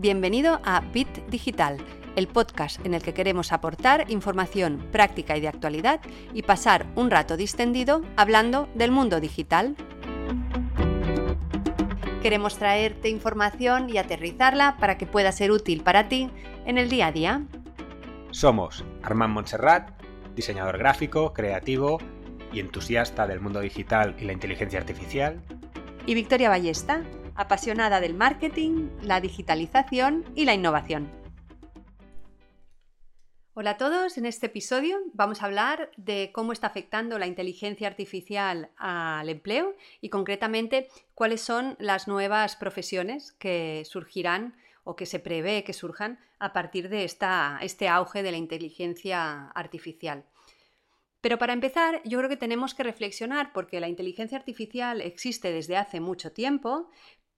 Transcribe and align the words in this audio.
Bienvenido 0.00 0.62
a 0.64 0.80
Bit 0.80 1.26
Digital, 1.26 1.76
el 2.16 2.26
podcast 2.26 2.82
en 2.86 2.94
el 2.94 3.02
que 3.02 3.12
queremos 3.12 3.52
aportar 3.52 4.10
información 4.10 4.78
práctica 4.90 5.36
y 5.36 5.42
de 5.42 5.48
actualidad 5.48 6.00
y 6.32 6.40
pasar 6.40 6.86
un 6.94 7.10
rato 7.10 7.36
distendido 7.36 8.00
hablando 8.16 8.66
del 8.74 8.92
mundo 8.92 9.20
digital. 9.20 9.76
Queremos 12.22 12.56
traerte 12.56 13.10
información 13.10 13.90
y 13.90 13.98
aterrizarla 13.98 14.78
para 14.78 14.96
que 14.96 15.04
pueda 15.04 15.32
ser 15.32 15.50
útil 15.50 15.82
para 15.82 16.08
ti 16.08 16.30
en 16.64 16.78
el 16.78 16.88
día 16.88 17.08
a 17.08 17.12
día. 17.12 17.42
Somos 18.30 18.86
Armand 19.02 19.34
Montserrat, 19.34 19.90
diseñador 20.34 20.78
gráfico, 20.78 21.34
creativo 21.34 21.98
y 22.54 22.60
entusiasta 22.60 23.26
del 23.26 23.40
mundo 23.40 23.60
digital 23.60 24.16
y 24.18 24.24
la 24.24 24.32
inteligencia 24.32 24.78
artificial. 24.78 25.42
Y 26.06 26.14
Victoria 26.14 26.48
Ballesta, 26.48 27.02
apasionada 27.40 28.00
del 28.00 28.12
marketing, 28.12 28.90
la 29.02 29.18
digitalización 29.22 30.26
y 30.34 30.44
la 30.44 30.52
innovación. 30.52 31.10
Hola 33.54 33.70
a 33.70 33.76
todos, 33.78 34.18
en 34.18 34.26
este 34.26 34.46
episodio 34.46 34.98
vamos 35.14 35.40
a 35.40 35.46
hablar 35.46 35.90
de 35.96 36.32
cómo 36.34 36.52
está 36.52 36.66
afectando 36.66 37.18
la 37.18 37.26
inteligencia 37.26 37.88
artificial 37.88 38.70
al 38.76 39.30
empleo 39.30 39.74
y 40.02 40.10
concretamente 40.10 40.88
cuáles 41.14 41.40
son 41.40 41.76
las 41.78 42.08
nuevas 42.08 42.56
profesiones 42.56 43.32
que 43.32 43.84
surgirán 43.86 44.54
o 44.84 44.94
que 44.94 45.06
se 45.06 45.18
prevé 45.18 45.64
que 45.64 45.72
surjan 45.72 46.18
a 46.38 46.52
partir 46.52 46.90
de 46.90 47.04
esta, 47.04 47.58
este 47.62 47.88
auge 47.88 48.22
de 48.22 48.32
la 48.32 48.36
inteligencia 48.36 49.48
artificial. 49.54 50.26
Pero 51.20 51.38
para 51.38 51.52
empezar, 51.52 52.00
yo 52.04 52.18
creo 52.18 52.30
que 52.30 52.38
tenemos 52.38 52.74
que 52.74 52.82
reflexionar 52.82 53.52
porque 53.52 53.80
la 53.80 53.88
inteligencia 53.88 54.38
artificial 54.38 55.02
existe 55.02 55.52
desde 55.52 55.76
hace 55.76 56.00
mucho 56.00 56.32
tiempo, 56.32 56.88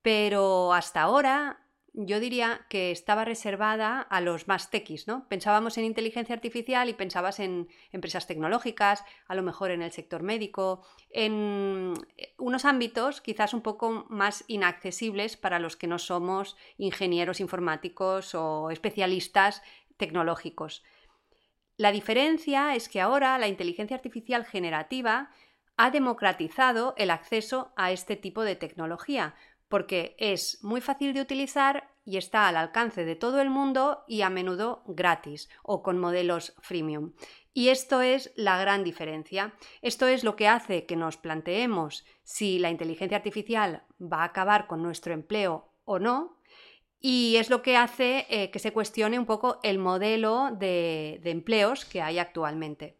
pero 0.03 0.73
hasta 0.73 1.03
ahora 1.03 1.59
yo 1.95 2.21
diría 2.21 2.65
que 2.71 2.91
estaba 2.91 3.25
reservada 3.25 4.01
a 4.01 4.23
los 4.23 4.49
más 4.49 4.71
tequis, 4.71 5.07
¿no? 5.07 5.29
Pensábamos 5.29 5.77
en 5.77 5.85
inteligencia 5.85 6.35
artificial 6.35 6.89
y 6.89 6.95
pensabas 6.95 7.39
en 7.39 7.69
empresas 7.91 8.27
tecnológicas, 8.27 9.05
a 9.29 9.35
lo 9.35 9.43
mejor 9.43 9.71
en 9.71 9.83
el 9.83 9.93
sector 9.93 10.23
médico, 10.23 10.87
en 11.11 11.93
unos 12.39 12.65
ámbitos 12.65 13.21
quizás 13.21 13.53
un 13.53 13.61
poco 13.61 14.07
más 14.09 14.45
inaccesibles 14.49 15.37
para 15.37 15.59
los 15.59 15.77
que 15.77 15.87
no 15.87 15.99
somos 15.99 16.57
ingenieros 16.79 17.41
informáticos 17.41 18.35
o 18.35 18.71
especialistas 18.71 19.63
tecnológicos. 19.99 20.83
La 21.77 21.93
diferencia 21.93 22.75
es 22.75 22.89
que 22.89 23.03
ahora 23.03 23.39
la 23.39 23.49
inteligencia 23.49 23.97
artificial 23.97 24.47
generativa 24.47 25.31
ha 25.77 25.91
democratizado 25.91 26.95
el 26.97 27.11
acceso 27.11 27.73
a 27.77 27.93
este 27.93 28.17
tipo 28.17 28.43
de 28.43 28.57
tecnología, 28.57 29.35
porque 29.73 30.15
es 30.19 30.63
muy 30.63 30.83
fácil 30.83 31.15
de 31.15 31.23
utilizar 31.23 31.89
y 32.05 32.19
está 32.19 32.47
al 32.47 32.59
alcance 32.59 33.07
de 33.07 33.17
todo 33.17 33.41
el 33.41 33.49
mundo 33.49 34.05
y 34.07 34.21
a 34.21 34.29
menudo 34.29 34.83
gratis 34.87 35.49
o 35.63 35.83
con 35.83 35.99
modelos 35.99 36.55
freemium. 36.61 37.15
Y 37.55 37.69
esto 37.71 38.03
es 38.03 38.35
la 38.37 38.59
gran 38.59 38.85
diferencia. 38.85 39.55
Esto 39.81 40.07
es 40.09 40.25
lo 40.25 40.37
que 40.37 40.47
hace 40.47 40.85
que 40.85 40.95
nos 40.95 41.17
planteemos 41.17 42.05
si 42.23 42.59
la 42.59 42.69
inteligencia 42.69 43.17
artificial 43.17 43.85
va 43.99 44.19
a 44.19 44.25
acabar 44.25 44.67
con 44.67 44.83
nuestro 44.83 45.15
empleo 45.15 45.73
o 45.87 45.99
no. 45.99 46.37
Y 47.01 47.37
es 47.37 47.49
lo 47.49 47.63
que 47.63 47.79
hace 47.79 48.27
eh, 48.29 48.51
que 48.51 48.59
se 48.59 48.75
cuestione 48.75 49.19
un 49.19 49.25
poco 49.25 49.59
el 49.63 49.79
modelo 49.79 50.51
de 50.51 51.19
empleos 51.25 51.87
que 51.87 52.03
hay 52.03 52.19
actualmente. 52.19 52.99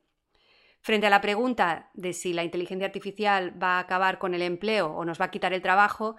Frente 0.85 1.07
a 1.07 1.11
la 1.11 1.21
pregunta 1.21 1.91
de 1.95 2.13
si 2.13 2.33
la 2.33 2.43
inteligencia 2.43 2.87
artificial 2.87 3.55
va 3.63 3.77
a 3.77 3.79
acabar 3.79 4.19
con 4.19 4.35
el 4.35 4.43
empleo 4.43 4.93
o 4.93 5.05
nos 5.05 5.21
va 5.21 5.27
a 5.27 5.31
quitar 5.31 5.53
el 5.53 5.63
trabajo, 5.63 6.17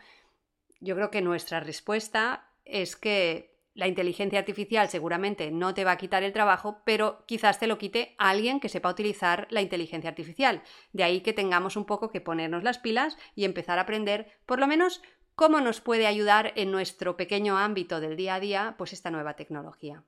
yo 0.83 0.95
creo 0.95 1.09
que 1.09 1.21
nuestra 1.21 1.61
respuesta 1.61 2.49
es 2.65 2.95
que 2.95 3.53
la 3.73 3.87
inteligencia 3.87 4.37
artificial 4.37 4.89
seguramente 4.89 5.49
no 5.49 5.73
te 5.73 5.83
va 5.83 5.91
a 5.91 5.97
quitar 5.97 6.23
el 6.23 6.33
trabajo, 6.33 6.81
pero 6.85 7.23
quizás 7.25 7.57
te 7.57 7.67
lo 7.67 7.77
quite 7.77 8.15
alguien 8.19 8.59
que 8.59 8.69
sepa 8.69 8.89
utilizar 8.89 9.47
la 9.49 9.61
inteligencia 9.61 10.09
artificial. 10.09 10.61
De 10.91 11.03
ahí 11.03 11.21
que 11.21 11.33
tengamos 11.33 11.75
un 11.75 11.85
poco 11.85 12.11
que 12.11 12.21
ponernos 12.21 12.63
las 12.63 12.77
pilas 12.77 13.17
y 13.33 13.45
empezar 13.45 13.79
a 13.79 13.83
aprender, 13.83 14.27
por 14.45 14.59
lo 14.59 14.67
menos, 14.67 15.01
cómo 15.35 15.61
nos 15.61 15.81
puede 15.81 16.05
ayudar 16.05 16.53
en 16.55 16.69
nuestro 16.69 17.17
pequeño 17.17 17.57
ámbito 17.57 17.99
del 17.99 18.15
día 18.15 18.35
a 18.35 18.39
día, 18.39 18.75
pues 18.77 18.93
esta 18.93 19.09
nueva 19.09 19.35
tecnología. 19.35 20.03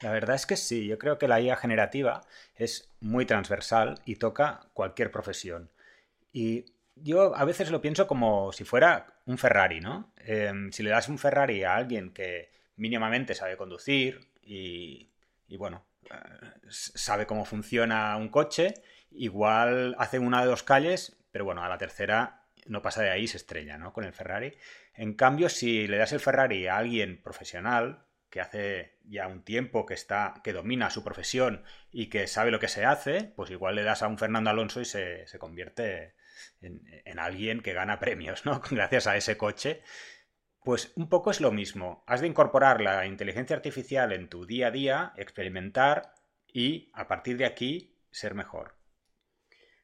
La 0.00 0.12
verdad 0.12 0.36
es 0.36 0.46
que 0.46 0.56
sí, 0.56 0.86
yo 0.86 0.98
creo 0.98 1.18
que 1.18 1.28
la 1.28 1.40
IA 1.40 1.56
generativa 1.56 2.22
es 2.54 2.90
muy 3.00 3.26
transversal 3.26 4.00
y 4.04 4.16
toca 4.16 4.68
cualquier 4.74 5.10
profesión. 5.10 5.70
Y 6.32 6.75
yo 6.96 7.36
a 7.36 7.44
veces 7.44 7.70
lo 7.70 7.80
pienso 7.80 8.06
como 8.06 8.52
si 8.52 8.64
fuera 8.64 9.20
un 9.26 9.38
Ferrari, 9.38 9.80
¿no? 9.80 10.12
Em, 10.16 10.72
si 10.72 10.82
le 10.82 10.90
das 10.90 11.08
un 11.08 11.18
Ferrari 11.18 11.62
a 11.62 11.76
alguien 11.76 12.12
que 12.12 12.50
mínimamente 12.76 13.34
sabe 13.34 13.56
conducir 13.56 14.30
y, 14.42 15.10
bueno, 15.56 15.86
eh, 16.04 16.16
sabe 16.68 17.26
cómo 17.26 17.44
funciona 17.44 18.16
un 18.16 18.28
coche, 18.28 18.74
igual 19.10 19.94
hace 19.98 20.18
una 20.18 20.40
de 20.40 20.46
dos 20.46 20.62
calles, 20.62 21.16
pero 21.30 21.44
bueno, 21.44 21.62
a 21.62 21.68
la 21.68 21.78
tercera 21.78 22.46
no 22.66 22.82
pasa 22.82 23.02
de 23.02 23.10
ahí 23.10 23.24
y 23.24 23.28
se 23.28 23.36
estrella, 23.36 23.78
¿no? 23.78 23.92
Con 23.92 24.04
el 24.04 24.12
Ferrari. 24.12 24.54
En 24.94 25.14
cambio, 25.14 25.48
si 25.48 25.86
le 25.86 25.98
das 25.98 26.12
el 26.12 26.20
Ferrari 26.20 26.66
a 26.66 26.78
alguien 26.78 27.22
profesional, 27.22 28.04
que 28.30 28.40
hace 28.40 28.98
ya 29.04 29.28
un 29.28 29.42
tiempo 29.44 29.86
que 29.86 29.94
está, 29.94 30.34
que 30.42 30.52
domina 30.52 30.90
su 30.90 31.04
profesión 31.04 31.62
y 31.92 32.08
que 32.08 32.26
sabe 32.26 32.50
lo 32.50 32.58
que 32.58 32.68
se 32.68 32.84
hace, 32.84 33.32
pues 33.36 33.50
igual 33.50 33.76
le 33.76 33.84
das 33.84 34.02
a 34.02 34.08
un 34.08 34.18
Fernando 34.18 34.50
Alonso 34.50 34.80
y 34.80 34.84
se, 34.84 35.26
se 35.26 35.38
convierte 35.38 36.14
en, 36.60 37.18
alguien 37.18 37.60
que 37.60 37.72
gana 37.72 37.98
premios, 37.98 38.44
¿no? 38.44 38.60
Gracias 38.70 39.06
a 39.06 39.16
ese 39.16 39.36
coche. 39.36 39.82
Pues 40.62 40.92
un 40.96 41.08
poco 41.08 41.30
es 41.30 41.40
lo 41.40 41.52
mismo. 41.52 42.02
Has 42.06 42.20
de 42.20 42.26
incorporar 42.26 42.80
la 42.80 43.06
inteligencia 43.06 43.54
artificial 43.54 44.12
en 44.12 44.28
tu 44.28 44.46
día 44.46 44.68
a 44.68 44.70
día, 44.72 45.12
experimentar 45.16 46.12
y 46.52 46.90
a 46.92 47.06
partir 47.06 47.36
de 47.36 47.46
aquí 47.46 47.96
ser 48.10 48.34
mejor. 48.34 48.74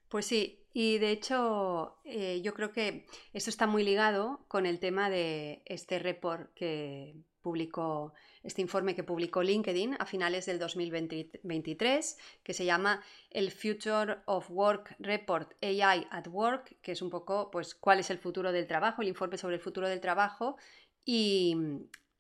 Pues 0.09 0.27
sí, 0.27 0.67
y 0.73 0.99
de 0.99 1.11
hecho 1.11 2.01
eh, 2.05 2.41
yo 2.43 2.55
creo 2.55 2.73
que 2.73 3.07
esto 3.33 3.51
está 3.51 3.67
muy 3.67 3.85
ligado 3.85 4.45
con 4.49 4.67
el 4.67 4.81
tema 4.81 5.09
de 5.09 5.63
este 5.67 5.99
report 5.99 6.53
que 6.55 7.15
publicó 7.43 8.15
este 8.43 8.63
informe 8.63 8.95
que 8.95 9.05
publicó 9.05 9.43
LinkedIn 9.43 9.97
a 9.99 10.07
finales 10.07 10.47
del 10.47 10.59
2023, 10.59 12.19
que 12.43 12.55
se 12.55 12.65
llama 12.65 13.03
el 13.31 13.51
Future 13.51 14.19
of 14.27 14.51
Work 14.51 14.97
Report 14.99 15.53
AI 15.63 16.07
at 16.11 16.29
Work, 16.29 16.77
que 16.81 16.93
es 16.93 17.03
un 17.03 17.11
poco 17.11 17.51
pues 17.51 17.75
cuál 17.75 18.01
es 18.01 18.11
el 18.11 18.19
futuro 18.19 18.53
del 18.53 18.67
trabajo, 18.67 19.03
el 19.03 19.09
informe 19.09 19.39
sobre 19.39 19.57
el 19.57 19.61
futuro 19.61 19.89
del 19.89 20.01
trabajo 20.01 20.57
y 21.05 21.57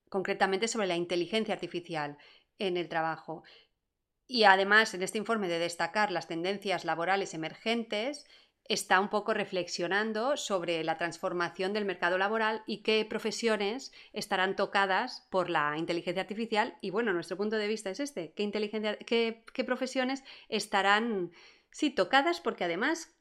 concretamente 0.08 0.68
sobre 0.68 0.86
la 0.86 0.96
inteligencia 0.96 1.54
artificial 1.54 2.18
en 2.58 2.76
el 2.76 2.88
trabajo. 2.88 3.42
Y 4.26 4.44
además, 4.44 4.94
en 4.94 5.02
este 5.02 5.18
informe 5.18 5.48
de 5.48 5.58
destacar 5.58 6.10
las 6.10 6.26
tendencias 6.26 6.84
laborales 6.84 7.34
emergentes, 7.34 8.26
está 8.68 9.00
un 9.00 9.10
poco 9.10 9.34
reflexionando 9.34 10.36
sobre 10.36 10.84
la 10.84 10.96
transformación 10.96 11.72
del 11.72 11.84
mercado 11.84 12.18
laboral 12.18 12.62
y 12.66 12.78
qué 12.78 13.04
profesiones 13.04 13.92
estarán 14.12 14.56
tocadas 14.56 15.26
por 15.30 15.50
la 15.50 15.76
inteligencia 15.76 16.22
artificial. 16.22 16.76
Y 16.80 16.90
bueno, 16.90 17.12
nuestro 17.12 17.36
punto 17.36 17.56
de 17.56 17.68
vista 17.68 17.90
es 17.90 18.00
este, 18.00 18.32
qué, 18.32 19.42
qué, 19.52 19.64
profesiones 19.64 20.24
estarán, 20.48 21.32
sí, 21.70 21.90
tocadas 21.90 22.40
porque 22.40 22.64
además 22.64 23.14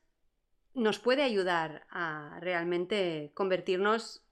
nos 0.73 0.99
puede 0.99 1.23
ayudar 1.23 1.85
a 1.89 2.37
realmente 2.39 3.31
convertirnos 3.33 4.23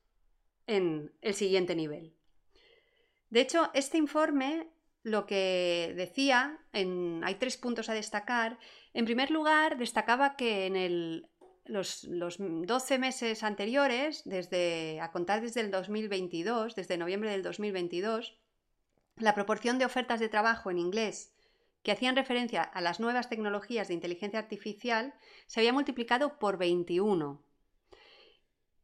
en 0.67 1.11
el 1.21 1.33
siguiente 1.33 1.75
nivel. 1.75 2.13
De 3.29 3.41
hecho, 3.41 3.71
este 3.73 3.97
informe 3.97 4.67
lo 5.03 5.25
que 5.25 5.93
decía, 5.95 6.59
hay 6.71 7.35
tres 7.35 7.57
puntos 7.57 7.89
a 7.89 7.93
destacar. 7.93 8.59
En 8.93 9.05
primer 9.05 9.31
lugar, 9.31 9.77
destacaba 9.77 10.35
que 10.35 10.65
en 10.65 11.27
los, 11.65 12.07
12 12.07 12.97
meses 12.97 13.43
anteriores, 13.43 14.23
desde, 14.25 14.99
a 15.01 15.11
contar 15.11 15.41
desde 15.41 15.61
el 15.61 15.71
2022, 15.71 16.75
desde 16.75 16.97
noviembre 16.97 17.31
del 17.31 17.43
2022, 17.43 18.37
la 19.17 19.35
proporción 19.35 19.77
de 19.77 19.85
ofertas 19.85 20.19
de 20.19 20.29
trabajo 20.29 20.71
en 20.71 20.79
inglés 20.79 21.33
que 21.83 21.91
hacían 21.91 22.15
referencia 22.15 22.61
a 22.61 22.81
las 22.81 22.99
nuevas 22.99 23.29
tecnologías 23.29 23.87
de 23.87 23.93
inteligencia 23.93 24.39
artificial 24.39 25.13
se 25.47 25.59
había 25.59 25.73
multiplicado 25.73 26.37
por 26.39 26.57
21. 26.57 27.41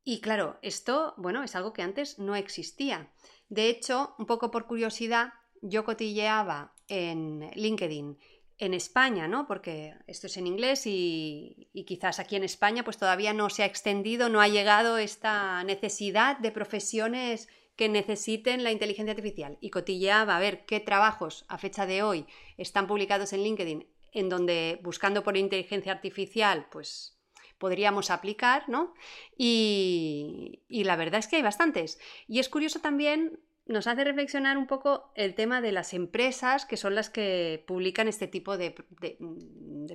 Y 0.04 0.22
claro, 0.22 0.60
esto, 0.62 1.14
bueno, 1.18 1.44
es 1.44 1.56
algo 1.56 1.74
que 1.74 1.82
antes 1.82 2.20
no 2.20 2.36
existía. 2.36 3.12
De 3.50 3.70
hecho, 3.70 4.16
un 4.20 4.28
poco 4.28 4.52
por 4.52 4.68
curiosidad, 4.68 5.34
yo 5.62 5.84
cotilleaba 5.84 6.76
en 6.88 7.50
LinkedIn 7.56 8.18
en 8.58 8.74
España, 8.74 9.28
¿no? 9.28 9.48
Porque 9.48 9.96
esto 10.08 10.28
es 10.28 10.38
en 10.38 10.48
inglés 10.48 10.84
y, 10.86 11.70
quizás 11.86 12.20
aquí 12.20 12.36
en 12.36 12.44
España 12.44 12.84
pues 12.84 12.98
todavía 12.98 13.34
no 13.34 13.50
se 13.50 13.64
ha 13.64 13.66
extendido, 13.66 14.30
no 14.30 14.42
ha 14.42 14.48
llegado 14.48 14.98
esta 14.98 15.64
necesidad 15.64 16.38
de 16.40 16.52
profesiones 16.52 17.50
que 17.76 17.90
necesiten 17.90 18.64
la 18.64 18.72
inteligencia 18.72 19.12
artificial. 19.12 19.58
Y 19.60 19.70
cotilleaba 19.70 20.38
a 20.38 20.40
ver 20.40 20.66
qué 20.66 20.80
trabajos 20.80 21.46
a 21.50 21.58
fecha 21.58 21.86
de 21.86 22.04
hoy 22.04 22.26
están 22.58 22.88
publicados 22.88 23.34
en 23.34 23.44
LinkedIn 23.44 23.88
en 24.14 24.30
donde 24.30 24.80
buscando 24.82 25.24
por 25.24 25.36
inteligencia 25.36 25.92
artificial 25.92 26.68
pues 26.72 27.20
podríamos 27.58 28.10
aplicar, 28.10 28.68
¿no? 28.70 28.94
Y, 29.38 30.64
y 30.68 30.84
la 30.86 30.96
verdad 30.96 31.20
es 31.20 31.28
que 31.28 31.38
hay 31.38 31.42
bastantes. 31.42 32.00
Y 32.28 32.40
es 32.40 32.50
curioso 32.50 32.80
también 32.80 33.40
nos 33.68 33.88
hace 33.88 34.04
reflexionar 34.04 34.58
un 34.58 34.68
poco 34.68 35.12
el 35.16 35.34
tema 35.34 35.60
de 35.60 35.72
las 35.72 35.94
empresas 35.94 36.66
que 36.66 36.78
son 36.78 36.94
las 36.94 37.10
que 37.10 37.64
publican 37.66 38.08
este 38.08 38.28
tipo 38.28 38.58
de, 38.58 38.76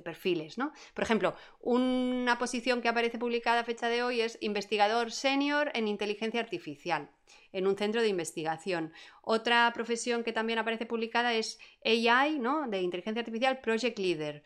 perfiles. 0.03 0.57
¿no? 0.57 0.73
Por 0.93 1.03
ejemplo, 1.03 1.35
una 1.61 2.37
posición 2.37 2.81
que 2.81 2.89
aparece 2.89 3.17
publicada 3.17 3.61
a 3.61 3.63
fecha 3.63 3.87
de 3.87 4.03
hoy 4.03 4.21
es 4.21 4.37
investigador 4.41 5.11
senior 5.11 5.71
en 5.73 5.87
inteligencia 5.87 6.41
artificial 6.41 7.09
en 7.53 7.67
un 7.67 7.77
centro 7.77 8.01
de 8.01 8.07
investigación. 8.07 8.93
Otra 9.21 9.71
profesión 9.73 10.23
que 10.23 10.33
también 10.33 10.59
aparece 10.59 10.85
publicada 10.85 11.33
es 11.33 11.59
AI, 11.85 12.39
¿no? 12.39 12.67
de 12.67 12.81
inteligencia 12.81 13.21
artificial, 13.21 13.59
Project 13.59 13.99
Leader. 13.99 14.43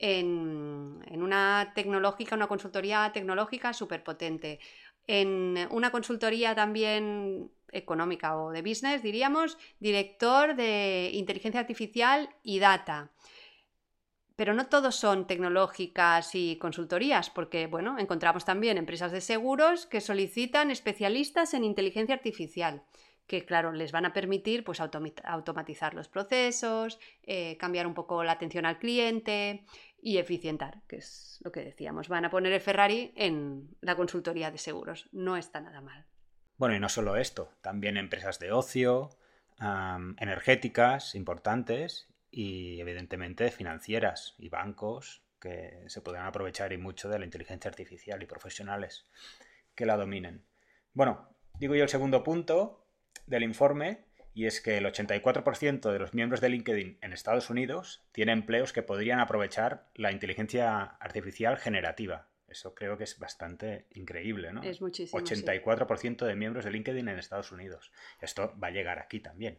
En, 0.00 1.02
una 1.10 1.72
tecnológica, 1.74 2.36
una 2.36 2.46
consultoría 2.46 3.10
tecnológica 3.12 3.72
súper 3.72 4.04
potente 4.04 4.60
en 5.08 5.66
una 5.70 5.90
consultoría 5.90 6.54
también 6.54 7.50
económica 7.72 8.36
o 8.36 8.50
de 8.50 8.62
business, 8.62 9.02
diríamos, 9.02 9.58
director 9.80 10.54
de 10.54 11.10
inteligencia 11.14 11.60
artificial 11.60 12.28
y 12.42 12.60
data. 12.60 13.10
Pero 14.36 14.54
no 14.54 14.66
todos 14.66 14.94
son 14.94 15.26
tecnológicas 15.26 16.34
y 16.34 16.56
consultorías, 16.56 17.30
porque 17.30 17.66
bueno, 17.66 17.98
encontramos 17.98 18.44
también 18.44 18.78
empresas 18.78 19.10
de 19.10 19.20
seguros 19.20 19.86
que 19.86 20.00
solicitan 20.00 20.70
especialistas 20.70 21.54
en 21.54 21.64
inteligencia 21.64 22.14
artificial, 22.14 22.84
que 23.26 23.44
claro, 23.44 23.72
les 23.72 23.90
van 23.90 24.06
a 24.06 24.12
permitir 24.12 24.62
pues, 24.62 24.80
automatizar 24.80 25.94
los 25.94 26.08
procesos, 26.08 27.00
eh, 27.24 27.56
cambiar 27.58 27.86
un 27.86 27.94
poco 27.94 28.22
la 28.22 28.32
atención 28.32 28.64
al 28.64 28.78
cliente 28.78 29.64
y 30.00 30.18
eficientar, 30.18 30.82
que 30.86 30.96
es 30.96 31.38
lo 31.42 31.52
que 31.52 31.60
decíamos. 31.60 32.08
Van 32.08 32.24
a 32.24 32.30
poner 32.30 32.52
el 32.52 32.60
Ferrari 32.60 33.12
en 33.16 33.76
la 33.80 33.96
consultoría 33.96 34.50
de 34.50 34.58
seguros. 34.58 35.08
No 35.12 35.36
está 35.36 35.60
nada 35.60 35.80
mal. 35.80 36.06
Bueno, 36.56 36.74
y 36.74 36.80
no 36.80 36.88
solo 36.88 37.16
esto, 37.16 37.52
también 37.60 37.96
empresas 37.96 38.38
de 38.38 38.52
ocio, 38.52 39.10
energéticas 40.18 41.14
importantes 41.14 42.08
y 42.30 42.80
evidentemente 42.80 43.50
financieras 43.50 44.34
y 44.38 44.48
bancos 44.48 45.22
que 45.40 45.84
se 45.86 46.00
podrán 46.00 46.26
aprovechar 46.26 46.72
y 46.72 46.78
mucho 46.78 47.08
de 47.08 47.18
la 47.18 47.24
inteligencia 47.24 47.68
artificial 47.68 48.22
y 48.22 48.26
profesionales 48.26 49.06
que 49.74 49.86
la 49.86 49.96
dominen. 49.96 50.44
Bueno, 50.94 51.28
digo 51.58 51.74
yo 51.76 51.84
el 51.84 51.88
segundo 51.88 52.22
punto 52.24 52.84
del 53.26 53.44
informe 53.44 54.04
y 54.38 54.46
es 54.46 54.60
que 54.60 54.76
el 54.76 54.86
84% 54.86 55.90
de 55.90 55.98
los 55.98 56.14
miembros 56.14 56.40
de 56.40 56.48
LinkedIn 56.48 56.98
en 57.02 57.12
Estados 57.12 57.50
Unidos 57.50 58.04
tiene 58.12 58.30
empleos 58.30 58.72
que 58.72 58.84
podrían 58.84 59.18
aprovechar 59.18 59.88
la 59.96 60.12
inteligencia 60.12 60.80
artificial 61.00 61.56
generativa. 61.56 62.28
Eso 62.46 62.72
creo 62.72 62.96
que 62.96 63.02
es 63.02 63.18
bastante 63.18 63.88
increíble, 63.94 64.52
¿no? 64.52 64.62
Es 64.62 64.80
muchísimo. 64.80 65.20
84% 65.20 66.24
de 66.24 66.36
miembros 66.36 66.64
de 66.64 66.70
LinkedIn 66.70 67.08
en 67.08 67.18
Estados 67.18 67.50
Unidos. 67.50 67.90
Esto 68.20 68.54
va 68.62 68.68
a 68.68 68.70
llegar 68.70 69.00
aquí 69.00 69.18
también. 69.18 69.58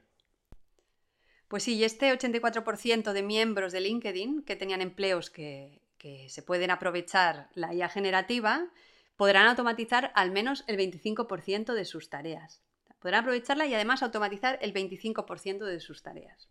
Pues 1.49 1.63
sí, 1.63 1.75
y 1.75 1.83
este 1.83 2.13
84% 2.17 3.11
de 3.11 3.21
miembros 3.21 3.73
de 3.73 3.81
LinkedIn 3.81 4.43
que 4.43 4.55
tenían 4.55 4.81
empleos 4.81 5.29
que, 5.29 5.81
que 5.97 6.29
se 6.29 6.41
pueden 6.41 6.71
aprovechar 6.71 7.49
la 7.53 7.73
IA 7.73 7.89
generativa, 7.89 8.69
podrán 9.17 9.47
automatizar 9.47 10.13
al 10.15 10.31
menos 10.31 10.63
el 10.67 10.77
25% 10.77 11.73
de 11.73 11.83
sus 11.83 12.09
tareas. 12.09 12.63
Podrán 12.99 13.21
aprovecharla 13.21 13.65
y 13.65 13.73
además 13.73 14.03
automatizar 14.03 14.59
el 14.61 14.73
25% 14.73 15.65
de 15.65 15.79
sus 15.79 16.03
tareas. 16.03 16.49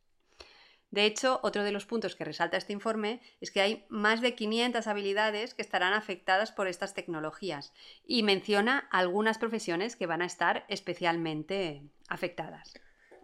De 0.91 1.05
hecho, 1.05 1.39
otro 1.43 1.65
de 1.65 1.73
los 1.73 1.85
puntos 1.85 2.17
que 2.17 2.25
resalta 2.25 2.57
este 2.57 2.73
informe 2.73 3.21
es 3.43 3.51
que 3.51 3.61
hay 3.61 3.85
más 3.91 4.23
de 4.23 4.35
500 4.35 4.87
habilidades 4.87 5.53
que 5.53 5.61
estarán 5.61 5.93
afectadas 5.93 6.51
por 6.51 6.67
estas 6.67 6.95
tecnologías 6.95 7.75
y 8.07 8.23
menciona 8.23 8.89
algunas 8.91 9.37
profesiones 9.37 9.97
que 9.97 10.07
van 10.07 10.23
a 10.23 10.27
estar 10.27 10.65
especialmente 10.69 11.83
afectadas. 12.09 12.73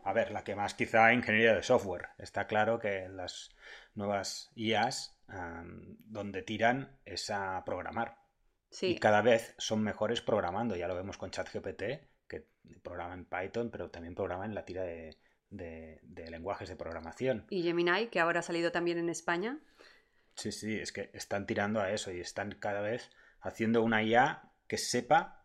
A 0.05 0.12
ver, 0.12 0.31
la 0.31 0.44
que 0.44 0.55
más 0.55 0.75
quizá 0.75 1.15
ingeniería 1.15 1.55
de 1.55 1.62
software. 1.62 2.11
Está 2.19 2.47
claro 2.47 2.79
que 2.79 3.09
las 3.09 3.49
nuevas 3.94 4.53
IAs 4.55 5.17
donde 5.26 6.43
tiran 6.43 6.99
es 7.06 7.31
a 7.31 7.62
programar. 7.65 8.19
Sí. 8.69 8.88
Y 8.88 8.99
cada 8.99 9.23
vez 9.23 9.55
son 9.56 9.82
mejores 9.82 10.21
programando. 10.21 10.76
Ya 10.76 10.88
lo 10.88 10.94
vemos 10.94 11.17
con 11.17 11.31
ChatGPT, 11.31 11.82
programa 12.82 13.14
en 13.14 13.25
Python, 13.25 13.70
pero 13.70 13.90
también 13.90 14.14
programa 14.14 14.44
en 14.44 14.55
la 14.55 14.64
tira 14.64 14.82
de, 14.82 15.16
de, 15.50 16.31
lenguajes 16.31 16.69
de 16.69 16.76
programación. 16.76 17.46
Y 17.50 17.62
Gemini, 17.62 18.08
que 18.08 18.20
ahora 18.20 18.40
ha 18.40 18.43
salido 18.43 18.72
también 18.72 18.99
en 18.99 19.08
España. 19.08 19.58
Sí, 20.37 20.52
sí, 20.52 20.78
es 20.78 20.93
que 20.93 21.11
están 21.12 21.46
tirando 21.46 21.81
a 21.81 21.90
eso 21.90 22.12
y 22.12 22.20
están 22.20 22.52
cada 22.58 22.81
vez 22.81 23.11
haciendo 23.40 23.82
una 23.82 24.02
IA 24.02 24.50
que 24.66 24.78
sepa, 24.78 25.44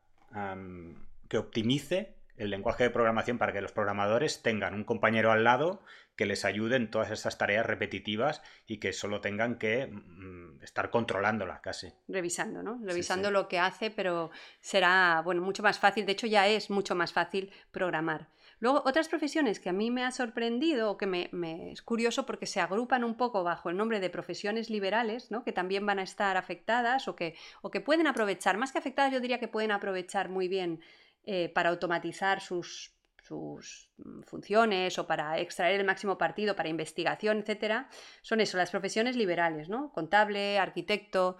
que 1.28 1.38
optimice 1.38 2.16
el 2.38 2.50
lenguaje 2.50 2.86
de 2.86 2.90
programación 2.90 3.38
para 3.38 3.52
que 3.52 3.62
los 3.62 3.74
programadores 3.74 4.42
tengan 4.42 4.74
un 4.74 4.86
compañero 4.86 5.32
al 5.32 5.44
lado 5.44 5.84
que 6.16 6.26
les 6.26 6.46
ayude 6.46 6.78
en 6.78 6.90
todas 6.90 7.12
estas 7.12 7.38
tareas 7.38 7.66
repetitivas 7.66 8.42
y 8.66 8.78
que 8.78 8.94
solo 8.94 9.22
tengan 9.22 9.58
que 9.58 9.88
mm, 9.88 10.49
estar 10.62 10.90
controlándola 10.90 11.62
casi. 11.62 11.92
Revisando, 12.08 12.64
¿no? 12.64 12.80
Revisando 12.84 13.32
lo 13.32 13.48
que 13.48 13.60
hace, 13.60 13.92
pero 13.92 14.32
será, 14.62 15.22
bueno, 15.24 15.42
mucho 15.42 15.64
más 15.64 15.80
fácil, 15.80 16.06
de 16.06 16.12
hecho 16.12 16.28
ya 16.28 16.48
es 16.48 16.70
mucho 16.70 16.96
más 16.96 17.14
fácil 17.14 17.52
programar. 17.72 18.28
Luego, 18.62 18.84
otras 18.86 19.08
profesiones 19.08 19.60
que 19.60 19.70
a 19.70 19.74
mí 19.74 19.90
me 19.90 20.04
ha 20.04 20.12
sorprendido 20.12 20.92
o 20.92 20.98
que 20.98 21.08
me, 21.08 21.72
es 21.72 21.82
curioso 21.82 22.26
porque 22.26 22.46
se 22.46 22.60
agrupan 22.60 23.06
un 23.06 23.16
poco 23.16 23.44
bajo 23.44 23.70
el 23.70 23.78
nombre 23.78 24.02
de 24.02 24.10
profesiones 24.10 24.70
liberales, 24.70 25.32
¿no? 25.32 25.46
que 25.46 25.54
también 25.54 25.86
van 25.86 26.00
a 26.00 26.04
estar 26.04 26.36
afectadas 26.36 27.08
o 27.08 27.16
que, 27.16 27.36
o 27.62 27.72
que 27.72 27.80
pueden 27.80 28.08
aprovechar, 28.08 28.58
más 28.58 28.74
que 28.74 28.78
afectadas, 28.78 29.14
yo 29.14 29.22
diría 29.22 29.40
que 29.40 29.48
pueden 29.48 29.72
aprovechar 29.72 30.28
muy 30.28 30.50
bien 30.50 30.82
eh, 31.24 31.50
para 31.56 31.70
automatizar 31.70 32.42
sus, 32.42 32.99
sus 33.30 33.92
mm, 33.98 34.22
funciones 34.24 34.98
o 34.98 35.06
para 35.06 35.40
extraer 35.40 35.80
el 35.80 35.86
máximo 35.86 36.18
partido 36.18 36.56
para 36.56 36.70
investigación, 36.70 37.40
etcétera, 37.40 37.88
son 38.22 38.42
eso, 38.42 38.58
las 38.58 38.72
profesiones 38.72 39.16
liberales, 39.16 39.70
¿no? 39.70 39.92
Contable, 39.94 40.58
arquitecto, 40.58 41.38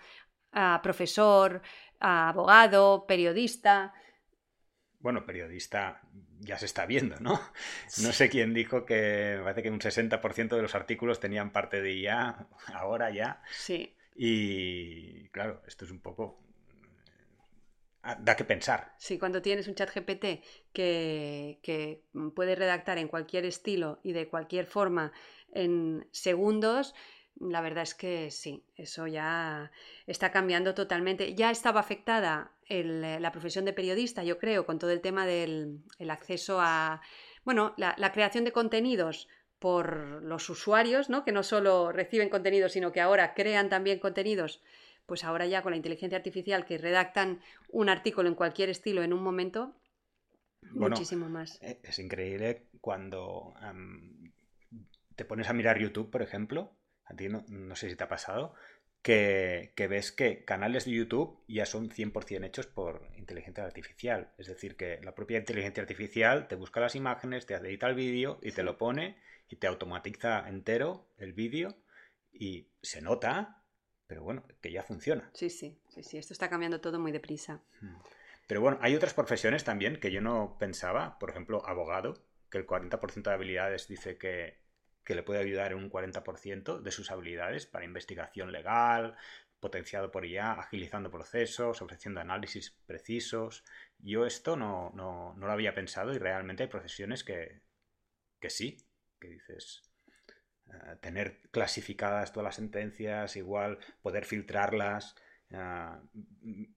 ah, 0.52 0.80
profesor, 0.84 1.62
ah, 2.00 2.30
abogado, 2.30 3.06
periodista. 3.08 3.94
Bueno, 5.00 5.26
periodista 5.26 6.02
ya 6.40 6.58
se 6.58 6.68
está 6.68 6.86
viendo, 6.86 7.20
¿no? 7.20 7.42
No 8.04 8.14
sé 8.14 8.30
quién 8.30 8.54
dijo 8.54 8.86
que 8.86 9.36
me 9.38 9.44
parece 9.44 9.64
que 9.64 9.72
un 9.72 9.80
60% 9.80 10.56
de 10.56 10.62
los 10.62 10.76
artículos 10.76 11.20
tenían 11.20 11.52
parte 11.52 11.82
de 11.82 11.96
IA, 11.96 12.48
ahora 12.74 13.10
ya. 13.10 13.42
Sí. 13.52 13.96
Y 14.16 15.30
claro, 15.30 15.64
esto 15.66 15.86
es 15.86 15.92
un 15.92 16.02
poco... 16.02 16.44
Ah, 18.02 18.18
da 18.20 18.36
que 18.36 18.46
pensar. 18.46 18.94
Sí, 18.98 19.20
cuando 19.20 19.42
tienes 19.42 19.68
un 19.68 19.76
chat 19.76 19.90
GPT 19.94 20.42
que, 20.72 21.60
que 21.62 22.04
puede 22.34 22.56
redactar 22.56 22.98
en 22.98 23.08
cualquier 23.08 23.46
estilo 23.46 24.00
y 24.04 24.14
de 24.14 24.28
cualquier 24.28 24.66
forma 24.66 25.12
en 25.52 26.08
segundos, 26.12 26.96
la 27.40 27.62
verdad 27.62 27.84
es 27.84 27.96
que 27.96 28.32
sí, 28.32 28.66
eso 28.76 29.08
ya 29.08 29.72
está 30.08 30.32
cambiando 30.32 30.74
totalmente. 30.74 31.36
Ya 31.36 31.52
estaba 31.52 31.80
afectada 31.80 32.52
la 32.70 33.32
profesión 33.32 33.66
de 33.66 33.74
periodista, 33.74 34.24
yo 34.24 34.38
creo, 34.38 34.66
con 34.66 34.78
todo 34.78 34.92
el 34.92 35.02
tema 35.02 35.26
del 35.26 35.82
acceso 36.10 36.60
a, 36.62 37.02
bueno, 37.46 37.74
la, 37.78 38.12
creación 38.12 38.44
de 38.44 38.52
contenidos 38.52 39.28
por 39.58 40.22
los 40.24 40.50
usuarios, 40.50 41.10
¿no? 41.10 41.24
que 41.24 41.32
no 41.32 41.44
solo 41.44 41.92
reciben 41.92 42.30
contenidos, 42.30 42.74
sino 42.74 42.92
que 42.92 43.02
ahora 43.02 43.34
crean 43.34 43.70
también 43.70 44.00
contenidos, 44.00 44.62
pues 45.10 45.26
ahora 45.26 45.46
ya 45.46 45.62
con 45.62 45.72
la 45.72 45.78
inteligencia 45.78 46.18
artificial 46.18 46.66
que 46.66 46.78
redactan 46.78 47.42
un 47.68 47.90
artículo 47.90 48.30
en 48.30 48.36
cualquier 48.36 48.70
estilo 48.70 49.04
en 49.04 49.12
un 49.12 49.22
momento, 49.22 49.76
muchísimo 50.72 51.28
más. 51.28 51.62
Eh, 51.62 51.82
es 51.84 52.00
increíble 52.00 52.68
cuando 52.80 53.54
te 55.16 55.26
pones 55.26 55.50
a 55.50 55.54
mirar 55.54 55.80
YouTube, 55.80 56.10
por 56.10 56.22
ejemplo, 56.22 56.78
a 57.04 57.16
ti 57.16 57.28
no, 57.28 57.76
sé 57.76 57.90
si 57.90 57.96
te 57.96 58.04
ha 58.04 58.08
pasado, 58.08 58.54
que, 59.02 59.74
ves 59.90 60.12
que 60.12 60.46
canales 60.46 60.86
de 60.86 60.92
YouTube 60.92 61.44
ya 61.48 61.66
son 61.66 61.90
100% 61.90 62.46
hechos 62.46 62.68
por 62.68 63.10
inteligencia 63.18 63.66
artificial. 63.66 64.32
Es 64.38 64.48
decir, 64.48 64.78
que 64.78 65.00
la 65.04 65.16
propia 65.16 65.40
inteligencia 65.40 65.82
artificial 65.82 66.48
te 66.48 66.56
busca 66.56 66.80
las 66.80 66.96
imágenes, 66.96 67.46
te 67.46 67.56
edita 67.56 67.88
el 67.88 67.96
vídeo 67.96 68.40
y 68.42 68.52
te 68.52 68.64
lo 68.64 68.78
pone 68.78 69.18
y 69.50 69.56
te 69.56 69.68
automatiza 69.68 70.48
entero 70.48 71.10
el 71.18 71.34
vídeo 71.34 71.76
y 72.32 72.70
se 72.82 73.02
nota, 73.02 73.59
pero 74.10 74.24
bueno, 74.24 74.44
que 74.60 74.74
ya 74.74 74.84
funciona. 74.84 75.30
Sí, 75.34 75.50
sí, 75.50 75.80
sí, 75.88 76.04
sí, 76.04 76.18
esto 76.18 76.34
está 76.34 76.50
cambiando 76.50 76.82
todo 76.82 77.00
muy 77.00 77.14
deprisa. 77.14 77.62
Hmm. 77.80 77.96
Pero 78.48 78.60
bueno, 78.60 78.78
hay 78.82 78.94
otras 78.96 79.14
profesiones 79.14 79.64
también 79.64 80.02
que 80.02 80.12
yo 80.12 80.20
no 80.20 80.58
pensaba, 80.60 81.18
por 81.20 81.30
ejemplo, 81.30 81.66
abogado, 81.66 82.22
que 82.50 82.58
el 82.58 82.66
40% 82.66 83.30
de 83.30 83.36
habilidades 83.36 83.88
dice 83.88 84.18
que 84.18 84.60
que 85.10 85.16
le 85.16 85.24
puede 85.24 85.40
ayudar 85.40 85.72
en 85.72 85.80
un 85.80 85.90
40% 85.90 86.82
de 86.82 86.92
sus 86.92 87.10
habilidades 87.10 87.66
para 87.66 87.84
investigación 87.84 88.52
legal, 88.52 89.16
potenciado 89.60 90.12
por 90.12 90.24
IA, 90.24 90.52
agilizando 90.52 91.10
procesos, 91.10 91.82
ofreciendo 91.82 92.22
análisis 92.22 92.78
precisos. 92.86 93.64
Yo 93.98 94.28
esto 94.28 94.56
no, 94.56 94.94
lo 95.36 95.52
había 95.52 95.74
pensado 95.74 96.14
y 96.14 96.20
realmente 96.20 96.62
hay 96.62 96.70
profesiones 96.70 97.24
que, 97.24 97.64
que 98.40 98.52
sí, 98.52 98.78
que 99.20 99.30
dices, 99.30 99.89
eh, 100.72 100.96
tener 101.02 101.42
clasificadas 101.52 102.32
todas 102.32 102.46
las 102.46 102.56
sentencias, 102.56 103.36
igual 103.36 103.80
poder 104.02 104.26
filtrarlas 104.26 105.16
ah, 105.54 106.00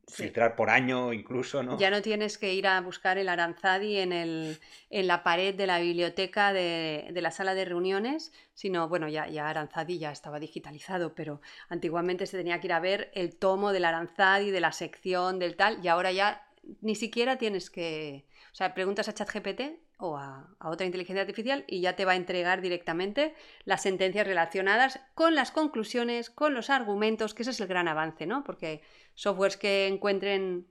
filtrar 0.08 0.56
por 0.56 0.70
año 0.70 1.12
incluso, 1.12 1.62
¿no? 1.62 1.78
Ya 1.78 1.90
no 1.90 2.00
tienes 2.00 2.38
que 2.38 2.54
ir 2.54 2.66
a 2.66 2.80
buscar 2.80 3.18
el 3.18 3.28
Aranzadi 3.28 3.99
en, 3.99 4.12
el, 4.12 4.58
en 4.90 5.06
la 5.06 5.22
pared 5.22 5.54
de 5.54 5.66
la 5.66 5.78
biblioteca 5.78 6.52
de, 6.52 7.08
de, 7.12 7.22
la 7.22 7.30
sala 7.30 7.54
de 7.54 7.64
reuniones, 7.64 8.32
sino, 8.54 8.88
bueno, 8.88 9.08
ya, 9.08 9.28
ya 9.28 9.49
Aranzadi 9.49 9.99
ya 9.99 10.11
estaba 10.11 10.40
digitalizado, 10.40 11.14
pero 11.14 11.40
antiguamente 11.68 12.26
se 12.26 12.38
tenía 12.38 12.61
que 12.61 12.68
ir 12.68 12.72
a 12.72 12.80
ver 12.80 13.11
el 13.14 13.37
tomo 13.37 13.72
del 13.72 13.84
Aranzadi, 13.84 14.50
de 14.50 14.61
la 14.61 14.72
sección, 14.72 15.38
del 15.38 15.56
tal, 15.56 15.84
y 15.84 15.88
ahora 15.88 16.12
ya 16.12 16.46
ni 16.80 16.94
siquiera 16.94 17.37
tienes 17.37 17.70
que... 17.70 18.26
O 18.52 18.54
sea, 18.54 18.75
preguntas 18.75 19.08
a 19.08 19.14
ChatGPT 19.14 19.62
o 20.02 20.18
a, 20.18 20.49
otra 20.61 20.85
inteligencia 20.85 21.23
artificial 21.23 21.64
y 21.68 21.80
ya 21.80 21.94
te 21.94 22.04
va 22.04 22.12
a 22.12 22.16
entregar 22.16 22.61
directamente 22.61 23.35
las 23.64 23.82
sentencias 23.82 24.26
relacionadas 24.26 25.00
con 25.14 25.37
las 25.37 25.52
conclusiones, 25.52 26.28
con 26.28 26.54
los 26.54 26.71
argumentos, 26.71 27.35
que 27.35 27.42
ese 27.42 27.52
es 27.52 27.61
el 27.61 27.68
gran 27.68 27.87
avance, 27.87 28.26
¿no? 28.26 28.42
Porque 28.42 28.82
softwares 29.14 29.56
que 29.56 29.87
encuentren 29.87 30.66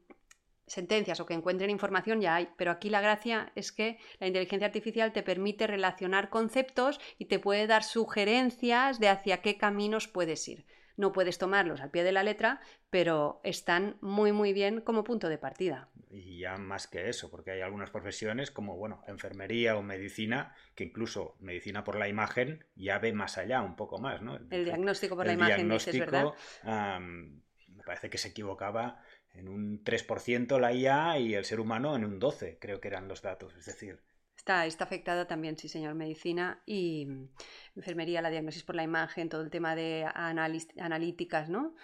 sentencias 0.67 1.19
o 1.19 1.25
que 1.25 1.33
encuentren 1.33 1.69
información 1.69 2.19
ya 2.19 2.35
hay, 2.35 2.49
pero 2.57 2.71
aquí 2.71 2.89
la 2.89 3.01
gracia 3.01 3.51
es 3.55 3.71
que 3.71 3.99
la 4.19 4.27
inteligencia 4.27 4.67
artificial 4.67 5.13
te 5.13 5.23
permite 5.23 5.65
relacionar 5.65 6.29
conceptos 6.29 6.99
y 7.17 7.25
te 7.25 7.39
puede 7.39 7.67
dar 7.67 7.83
sugerencias 7.83 8.99
de 8.99 9.09
hacia 9.09 9.41
qué 9.41 9.57
caminos 9.57 10.07
puedes 10.07 10.45
ir. 10.47 10.65
No 10.97 11.13
puedes 11.13 11.37
tomarlos 11.37 11.79
al 11.79 11.89
pie 11.89 12.03
de 12.03 12.11
la 12.11 12.23
letra, 12.23 12.59
pero 12.89 13.39
están 13.43 13.97
muy 14.01 14.33
muy 14.33 14.51
bien 14.51 14.81
como 14.81 15.05
punto 15.05 15.29
de 15.29 15.37
partida. 15.37 15.89
Y 16.13 16.39
ya 16.39 16.57
más 16.57 16.87
que 16.87 17.09
eso, 17.09 17.31
porque 17.31 17.51
hay 17.51 17.61
algunas 17.61 17.89
profesiones 17.89 18.51
como, 18.51 18.75
bueno, 18.75 19.03
enfermería 19.07 19.77
o 19.77 19.81
medicina, 19.81 20.53
que 20.75 20.83
incluso 20.83 21.35
medicina 21.39 21.83
por 21.83 21.95
la 21.97 22.07
imagen 22.09 22.65
ya 22.75 22.99
ve 22.99 23.13
más 23.13 23.37
allá, 23.37 23.61
un 23.61 23.75
poco 23.75 23.97
más, 23.97 24.21
¿no? 24.21 24.35
El 24.35 24.65
diagnóstico 24.65 25.15
por 25.15 25.25
la 25.25 25.33
imagen, 25.33 25.69
dices, 25.69 25.97
¿verdad? 25.97 26.33
me 26.63 27.83
parece 27.85 28.09
que 28.09 28.17
se 28.17 28.27
equivocaba 28.27 29.01
en 29.33 29.47
un 29.47 29.83
3% 29.83 30.59
la 30.59 30.73
IA 30.73 31.17
y 31.17 31.33
el 31.33 31.45
ser 31.45 31.59
humano 31.59 31.95
en 31.95 32.05
un 32.05 32.19
12%, 32.19 32.57
creo 32.59 32.79
que 32.79 32.89
eran 32.89 33.07
los 33.07 33.21
datos. 33.21 33.55
Es 33.55 33.65
decir, 33.65 33.99
Está, 34.41 34.65
está 34.65 34.85
afectada 34.85 35.27
también, 35.27 35.55
sí, 35.55 35.69
señor, 35.69 35.93
medicina 35.93 36.63
y 36.65 37.05
mm, 37.05 37.29
enfermería, 37.75 38.23
la 38.23 38.31
diagnosis 38.31 38.63
por 38.63 38.73
la 38.75 38.81
imagen, 38.81 39.29
todo 39.29 39.43
el 39.43 39.51
tema 39.51 39.75
de 39.75 40.03
analíticas, 40.15 41.47
¿no? 41.47 41.75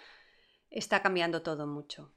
Está 0.68 1.00
cambiando 1.00 1.42
todo 1.42 1.68
mucho. 1.68 2.12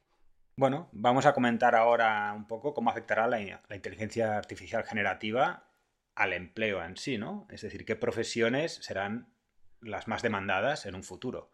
Bueno, 0.62 0.90
vamos 0.92 1.26
a 1.26 1.34
comentar 1.34 1.74
ahora 1.74 2.32
un 2.36 2.46
poco 2.46 2.76
cómo 2.76 2.92
afectará 2.92 3.28
la, 3.28 3.40
la 3.68 3.76
inteligencia 3.76 4.38
artificial 4.38 4.84
generativa 4.84 5.66
al 6.14 6.34
empleo 6.34 6.84
en 6.84 6.98
sí, 6.98 7.18
¿no? 7.18 7.48
Es 7.50 7.62
decir, 7.62 7.84
qué 7.84 7.96
profesiones 7.96 8.76
serán 8.76 9.34
las 9.80 10.08
más 10.08 10.22
demandadas 10.22 10.86
en 10.86 10.94
un 10.94 11.04
futuro. 11.04 11.52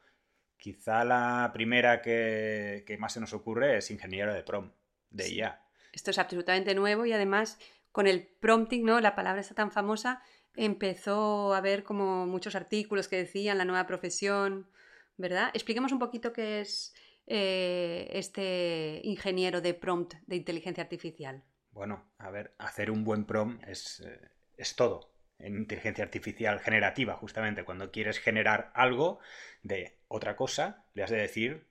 Quizá 0.57 1.05
la 1.05 1.51
primera 1.53 2.01
que, 2.01 2.83
que, 2.85 2.97
más 2.97 3.13
se 3.13 3.21
nos 3.21 3.31
ocurre 3.31 3.77
es 3.77 3.91
ingeniero 3.91 4.33
de 4.33 4.43
prom, 4.43 4.73
de 5.09 5.29
IA. 5.29 5.61
Esto 5.93 6.11
es 6.11 6.19
absolutamente 6.19 6.75
nuevo 6.75 7.05
y 7.05 7.13
además 7.13 7.59
con 7.93 8.07
el 8.07 8.27
prompting, 8.41 8.83
¿no? 8.83 8.99
La 8.99 9.15
palabra 9.15 9.39
está 9.39 9.55
tan 9.55 9.71
famosa, 9.71 10.21
empezó 10.53 11.53
a 11.53 11.59
haber 11.59 11.85
como 11.85 12.25
muchos 12.25 12.55
artículos 12.55 13.07
que 13.07 13.15
decían 13.15 13.57
la 13.57 13.63
nueva 13.63 13.87
profesión, 13.87 14.67
¿verdad? 15.15 15.49
Expliquemos 15.53 15.93
un 15.93 15.99
poquito 15.99 16.33
qué 16.33 16.59
es 16.59 16.93
eh, 17.27 18.07
este 18.13 19.01
ingeniero 19.03 19.61
de 19.61 19.73
prompt 19.73 20.15
de 20.25 20.35
inteligencia 20.37 20.83
artificial. 20.83 21.43
Bueno, 21.71 22.11
a 22.17 22.31
ver, 22.31 22.55
hacer 22.57 22.89
un 22.89 23.03
buen 23.03 23.25
prompt 23.25 23.67
es, 23.67 23.99
eh, 23.99 24.19
es 24.57 24.75
todo 24.75 25.11
en 25.39 25.57
inteligencia 25.57 26.03
artificial 26.03 26.59
generativa, 26.59 27.15
justamente 27.15 27.63
cuando 27.63 27.91
quieres 27.91 28.19
generar 28.19 28.71
algo 28.73 29.19
de 29.61 29.99
otra 30.07 30.35
cosa, 30.35 30.85
le 30.93 31.03
has 31.03 31.11
de 31.11 31.17
decir 31.17 31.66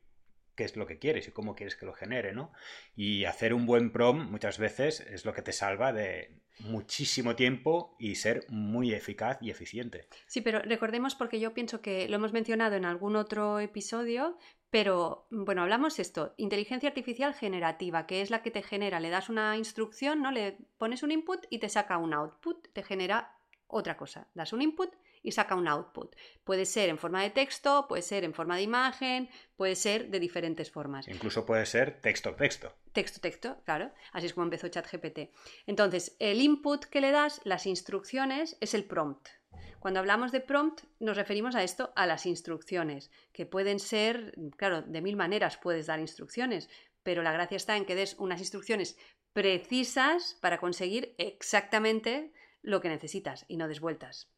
qué 0.57 0.65
es 0.65 0.77
lo 0.77 0.87
que 0.87 0.99
quieres 0.99 1.29
y 1.29 1.33
cómo 1.33 1.55
quieres 1.55 1.77
que 1.77 1.87
lo 1.87 1.93
genere, 1.93 2.33
¿no? 2.33 2.53
Y 2.97 3.25
hacer 3.25 3.55
un 3.55 3.67
buen 3.67 3.93
prom 3.93 4.31
muchas 4.31 4.59
veces 4.59 5.01
es 5.01 5.25
lo 5.25 5.33
que 5.33 5.43
te 5.43 5.53
salva 5.53 5.93
de 5.93 6.41
muchísimo 6.61 7.37
tiempo 7.37 7.97
y 7.99 8.15
ser 8.15 8.47
muy 8.49 8.95
eficaz 8.95 9.39
y 9.41 9.51
eficiente. 9.51 10.09
Sí, 10.27 10.41
pero 10.41 10.61
recordemos 10.61 11.15
porque 11.15 11.39
yo 11.39 11.53
pienso 11.53 11.83
que 11.83 12.09
lo 12.09 12.17
hemos 12.17 12.33
mencionado 12.33 12.77
en 12.77 12.87
algún 12.87 13.17
otro 13.17 13.61
episodio, 13.61 14.39
pero 14.71 15.27
bueno, 15.31 15.63
hablamos 15.63 15.99
esto, 15.99 16.35
inteligencia 16.39 16.89
artificial 16.89 17.35
generativa, 17.35 18.07
que 18.07 18.23
es 18.23 18.31
la 18.31 18.43
que 18.43 18.51
te 18.51 18.63
genera, 18.63 19.01
le 19.01 19.11
das 19.11 19.29
una 19.29 19.57
instrucción, 19.57 20.23
¿no? 20.23 20.31
Le 20.31 20.59
pones 20.79 21.03
un 21.03 21.13
input 21.13 21.47
y 21.51 21.59
te 21.59 21.69
saca 21.69 21.99
un 21.99 22.15
output, 22.15 22.69
te 22.73 22.83
genera 22.83 23.37
otra 23.67 23.97
cosa. 23.97 24.29
Das 24.35 24.53
un 24.53 24.63
input 24.63 24.95
y 25.27 25.33
saca 25.33 25.57
un 25.57 25.67
output. 25.67 26.15
Puede 26.45 26.65
ser 26.65 26.89
en 26.89 26.99
forma 26.99 27.21
de 27.21 27.31
texto, 27.31 27.87
puede 27.89 28.03
ser 28.03 28.23
en 28.23 28.33
forma 28.33 28.57
de 28.57 28.63
imagen, 28.63 29.29
puede 29.57 29.75
ser 29.75 30.09
de 30.09 30.21
diferentes 30.21 30.71
formas. 30.71 31.09
Incluso 31.09 31.45
puede 31.45 31.67
ser 31.67 32.01
texto-texto. 32.01 32.73
Texto-texto, 32.93 33.61
claro. 33.65 33.93
Así 34.13 34.27
es 34.27 34.35
como 34.35 34.45
empezó 34.45 34.69
ChatGPT. 34.69 35.31
Entonces, 35.67 36.15
el 36.21 36.41
input 36.41 36.85
que 36.85 37.01
le 37.01 37.11
das, 37.11 37.41
las 37.43 37.67
instrucciones, 37.67 38.57
es 38.61 38.73
el 38.73 38.85
prompt. 38.85 39.27
Cuando 39.81 39.99
hablamos 39.99 40.31
de 40.31 40.41
prompt, 40.41 40.85
nos 41.01 41.17
referimos 41.17 41.57
a 41.57 41.65
esto, 41.65 41.93
a 41.97 42.07
las 42.07 42.25
instrucciones, 42.25 43.11
que 43.33 43.47
pueden 43.47 43.81
ser, 43.81 44.33
claro, 44.57 44.83
de 44.83 45.01
mil 45.01 45.17
maneras 45.17 45.57
puedes 45.57 45.87
dar 45.87 45.99
instrucciones, 45.99 46.71
pero 47.03 47.25
la 47.25 47.33
gracia 47.33 47.57
está 47.57 47.77
en 47.77 47.85
que 47.85 47.97
des 47.97 48.15
unas 48.21 48.39
instrucciones 48.39 48.97
precisas 49.33 50.39
para 50.41 50.59
conseguir 50.59 51.17
exactamente 51.19 52.33
lo 52.67 52.81
que 52.81 52.89
necesitas 52.89 53.45
y 53.49 53.57
no 53.57 53.69
des 53.69 53.81
vueltas. 53.81 54.29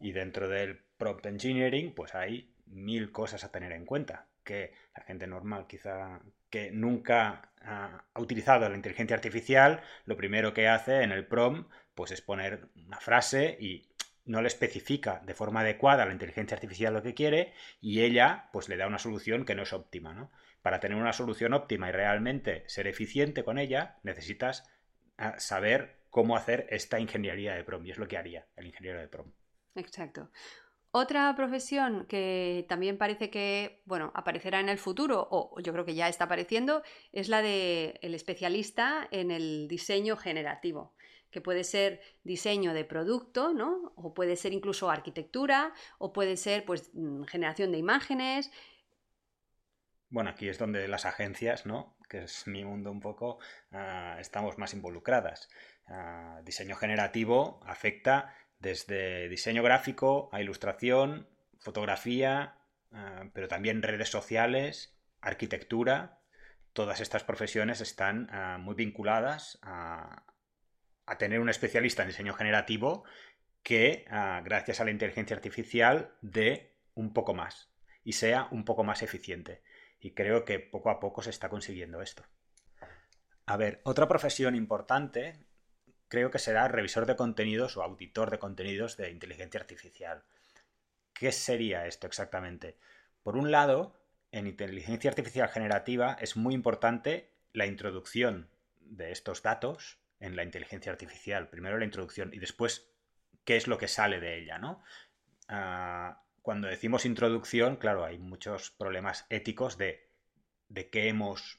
Y 0.00 0.12
dentro 0.12 0.48
del 0.48 0.80
prompt 0.96 1.26
engineering, 1.26 1.94
pues 1.94 2.14
hay 2.14 2.54
mil 2.66 3.12
cosas 3.12 3.44
a 3.44 3.52
tener 3.52 3.72
en 3.72 3.84
cuenta, 3.84 4.26
que 4.42 4.72
la 4.94 5.02
gente 5.02 5.26
normal 5.26 5.66
quizá 5.66 6.20
que 6.50 6.70
nunca 6.70 7.52
ha, 7.62 8.04
utilizado 8.16 8.68
la 8.68 8.76
inteligencia 8.76 9.16
artificial, 9.16 9.82
lo 10.04 10.16
primero 10.16 10.54
que 10.54 10.68
hace 10.68 11.02
en 11.02 11.10
el 11.10 11.26
prompt 11.26 11.70
pues 11.94 12.10
es 12.12 12.20
poner 12.20 12.68
una 12.86 13.00
frase 13.00 13.56
y 13.58 13.88
no 14.24 14.40
le 14.40 14.48
especifica 14.48 15.20
de 15.24 15.34
forma 15.34 15.60
adecuada 15.60 16.02
a 16.02 16.06
la 16.06 16.12
inteligencia 16.12 16.54
artificial 16.54 16.94
lo 16.94 17.02
que 17.02 17.14
quiere 17.14 17.52
y 17.80 18.02
ella 18.02 18.48
pues 18.52 18.68
le 18.68 18.76
da 18.76 18.86
una 18.86 18.98
solución 18.98 19.44
que 19.44 19.54
no 19.54 19.62
es 19.62 19.72
óptima, 19.72 20.14
¿no? 20.14 20.30
Para 20.62 20.80
tener 20.80 20.96
una 20.96 21.12
solución 21.12 21.52
óptima 21.52 21.88
y 21.88 21.92
realmente 21.92 22.64
ser 22.68 22.86
eficiente 22.86 23.44
con 23.44 23.58
ella, 23.58 23.98
necesitas 24.02 24.68
ah, 25.18 25.38
saber 25.38 25.98
cómo 26.08 26.36
hacer 26.36 26.66
esta 26.70 27.00
ingeniería 27.00 27.54
de 27.54 27.64
prom 27.64 27.84
y 27.84 27.90
es 27.90 27.98
lo 27.98 28.08
que 28.08 28.16
haría 28.16 28.46
el 28.56 28.66
ingeniero 28.66 29.00
de 29.00 29.08
prom. 29.08 29.32
Exacto. 29.74 30.30
Otra 30.96 31.34
profesión 31.34 32.06
que 32.06 32.66
también 32.68 32.98
parece 32.98 33.28
que, 33.28 33.82
bueno, 33.84 34.12
aparecerá 34.14 34.60
en 34.60 34.68
el 34.68 34.78
futuro, 34.78 35.26
o 35.28 35.58
yo 35.60 35.72
creo 35.72 35.84
que 35.84 35.96
ya 35.96 36.08
está 36.08 36.24
apareciendo, 36.24 36.84
es 37.10 37.28
la 37.28 37.42
de 37.42 37.98
el 38.00 38.14
especialista 38.14 39.08
en 39.10 39.32
el 39.32 39.66
diseño 39.66 40.16
generativo, 40.16 40.94
que 41.32 41.40
puede 41.40 41.64
ser 41.64 42.00
diseño 42.22 42.72
de 42.74 42.84
producto, 42.84 43.52
¿no? 43.52 43.92
O 43.96 44.14
puede 44.14 44.36
ser 44.36 44.52
incluso 44.52 44.88
arquitectura, 44.88 45.72
o 45.98 46.12
puede 46.12 46.36
ser, 46.36 46.64
pues, 46.64 46.92
mm, 46.94 47.24
generación 47.24 47.72
de 47.72 47.78
imágenes. 47.78 48.52
Bueno, 50.10 50.30
aquí 50.30 50.48
es 50.48 50.58
donde 50.58 50.86
las 50.86 51.06
agencias, 51.06 51.66
¿no? 51.66 51.96
Que 52.08 52.22
es 52.22 52.46
mi 52.46 52.64
mundo 52.64 52.92
un 52.92 53.00
poco, 53.00 53.40
ah, 53.72 54.16
estamos 54.20 54.58
más 54.58 54.74
involucradas. 54.74 55.48
Ah, 55.88 56.40
diseño 56.44 56.76
generativo 56.76 57.60
afecta 57.66 58.32
desde 58.64 59.28
diseño 59.28 59.62
gráfico 59.62 60.30
a 60.32 60.40
ilustración, 60.40 61.28
fotografía, 61.58 62.56
ah, 62.92 63.24
pero 63.34 63.46
también 63.46 63.82
redes 63.82 64.08
sociales, 64.08 64.96
arquitectura. 65.20 66.18
Todas 66.72 67.00
estas 67.00 67.24
profesiones 67.24 67.82
están 67.82 68.28
ah, 68.32 68.56
muy 68.58 68.74
vinculadas 68.74 69.58
a, 69.62 70.24
tener 71.18 71.40
un 71.40 71.50
especialista 71.50 72.02
en 72.02 72.08
diseño 72.08 72.32
generativo 72.32 73.04
que, 73.62 74.06
ah, 74.10 74.40
gracias 74.42 74.80
a 74.80 74.84
la 74.84 74.90
inteligencia 74.90 75.36
artificial, 75.36 76.14
dé 76.22 76.74
un 76.94 77.12
poco 77.12 77.34
más 77.34 77.70
y 78.02 78.14
sea 78.14 78.48
un 78.50 78.64
poco 78.64 78.82
más 78.82 79.02
eficiente. 79.02 79.62
Y 80.00 80.12
creo 80.12 80.46
que 80.46 80.58
poco 80.58 80.88
a 80.88 81.00
poco 81.00 81.22
se 81.22 81.30
está 81.30 81.50
consiguiendo 81.50 82.00
esto. 82.00 82.24
A 83.44 83.58
ver, 83.58 83.82
otra 83.84 84.08
profesión 84.08 84.54
importante 84.54 85.44
creo 86.14 86.30
que 86.30 86.38
será 86.38 86.68
revisor 86.68 87.06
de 87.06 87.16
contenidos 87.16 87.76
o 87.76 87.82
auditor 87.82 88.30
de 88.30 88.38
contenidos 88.38 88.96
de 88.96 89.10
inteligencia 89.10 89.58
artificial. 89.58 90.22
¿Qué 91.12 91.32
sería 91.32 91.88
esto 91.88 92.06
exactamente? 92.06 92.78
Por 93.24 93.36
un 93.36 93.50
lado, 93.50 93.98
en 94.30 94.46
inteligencia 94.46 95.10
artificial 95.10 95.48
generativa 95.48 96.16
es 96.20 96.36
muy 96.36 96.54
importante 96.54 97.32
la 97.52 97.66
introducción 97.66 98.48
de 98.78 99.10
estos 99.10 99.42
datos 99.42 99.98
en 100.20 100.36
la 100.36 100.44
inteligencia 100.44 100.92
artificial. 100.92 101.48
Primero 101.48 101.78
la 101.78 101.84
introducción 101.84 102.32
y 102.32 102.38
después 102.38 102.86
qué 103.44 103.56
es 103.56 103.66
lo 103.66 103.76
que 103.76 103.88
sale 103.88 104.20
de 104.20 104.38
ella, 104.38 104.58
¿no? 104.58 104.84
Ah, 105.48 106.22
cuando 106.42 106.68
decimos 106.68 107.06
introducción, 107.06 107.74
claro, 107.74 108.04
hay 108.04 108.18
muchos 108.18 108.70
problemas 108.70 109.26
éticos 109.30 109.78
de, 109.78 110.08
de 110.68 110.90
qué 110.90 111.08
hemos 111.08 111.58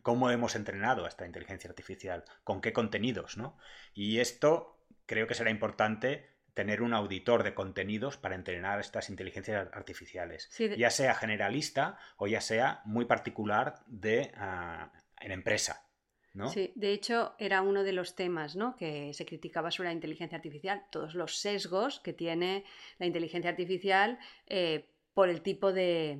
cómo 0.00 0.30
hemos 0.30 0.56
entrenado 0.56 1.04
a 1.04 1.08
esta 1.08 1.26
inteligencia 1.26 1.68
artificial, 1.68 2.24
con 2.44 2.60
qué 2.60 2.72
contenidos, 2.72 3.36
¿no? 3.36 3.58
Y 3.94 4.18
esto 4.20 4.78
creo 5.06 5.26
que 5.26 5.34
será 5.34 5.50
importante 5.50 6.32
tener 6.54 6.82
un 6.82 6.92
auditor 6.92 7.42
de 7.42 7.54
contenidos 7.54 8.16
para 8.16 8.34
entrenar 8.34 8.78
estas 8.80 9.08
inteligencias 9.08 9.68
artificiales, 9.72 10.50
ya 10.76 10.90
sea 10.90 11.14
generalista 11.14 11.98
o 12.16 12.26
ya 12.26 12.40
sea 12.40 12.82
muy 12.84 13.06
particular 13.06 13.76
de 13.86 14.32
ah, 14.36 14.92
en 15.20 15.32
empresa. 15.32 15.86
¿No? 16.34 16.48
Sí, 16.48 16.72
de 16.76 16.92
hecho 16.92 17.34
era 17.38 17.60
uno 17.60 17.84
de 17.84 17.92
los 17.92 18.14
temas 18.14 18.56
¿no? 18.56 18.74
que 18.76 19.12
se 19.12 19.26
criticaba 19.26 19.70
sobre 19.70 19.90
la 19.90 19.92
inteligencia 19.92 20.36
artificial, 20.36 20.82
todos 20.90 21.14
los 21.14 21.36
sesgos 21.38 22.00
que 22.00 22.14
tiene 22.14 22.64
la 22.98 23.04
inteligencia 23.04 23.50
artificial 23.50 24.18
eh, 24.46 24.88
por 25.12 25.28
el 25.28 25.42
tipo 25.42 25.74
de, 25.74 26.18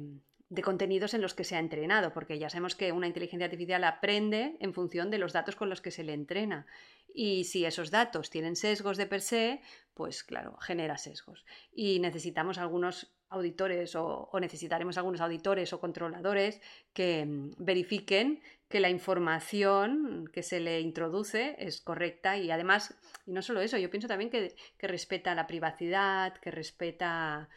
de 0.53 0.63
contenidos 0.63 1.15
en 1.15 1.23
los 1.23 1.33
que 1.33 1.45
se 1.45 1.57
ha 1.57 1.59
entrenado, 1.59 2.13
porque 2.13 2.39
ya 2.39 2.51
sabemos 2.51 2.75
que 2.75 2.93
una 2.93 3.07
inteligencia 3.07 3.47
artificial 3.47 3.85
aprende 3.85 4.59
en 4.61 4.75
función 4.75 5.11
de 5.11 5.17
los 5.17 5.33
datos 5.33 5.57
con 5.57 5.71
los 5.71 5.81
que 5.81 5.91
se 5.91 6.05
le 6.05 6.13
entrena. 6.13 6.67
Y 7.15 7.45
si 7.45 7.65
esos 7.65 7.91
datos 7.91 8.29
tienen 8.29 8.55
sesgos 8.55 8.99
de 8.99 9.07
per 9.07 9.23
se, 9.23 9.63
pues 9.95 10.23
claro, 10.23 10.59
genera 10.59 10.99
sesgos. 10.99 11.47
Y 11.73 12.01
necesitamos 12.01 12.59
algunos 12.59 13.15
auditores 13.31 13.95
o, 13.97 14.29
necesitaremos 14.39 14.99
algunos 14.99 15.23
auditores 15.23 15.73
o 15.73 15.81
controladores 15.81 16.61
que 16.93 17.25
mm, 17.25 17.53
verifiquen 17.57 18.43
que 18.69 18.81
la 18.81 18.91
información 18.91 20.29
que 20.35 20.43
se 20.43 20.61
le 20.61 20.81
introduce 20.81 21.57
es 21.59 21.81
correcta 21.81 22.37
y 22.37 22.51
además, 22.51 22.95
y 23.25 23.33
no 23.33 23.41
solo 23.41 23.63
eso, 23.63 23.79
yo 23.79 23.89
pienso 23.89 24.07
también 24.07 24.29
que, 24.29 24.55
que 24.77 24.87
respeta 24.87 25.35
la 25.35 25.47
privacidad, 25.47 26.35
que 26.35 26.51
respeta, 26.51 27.49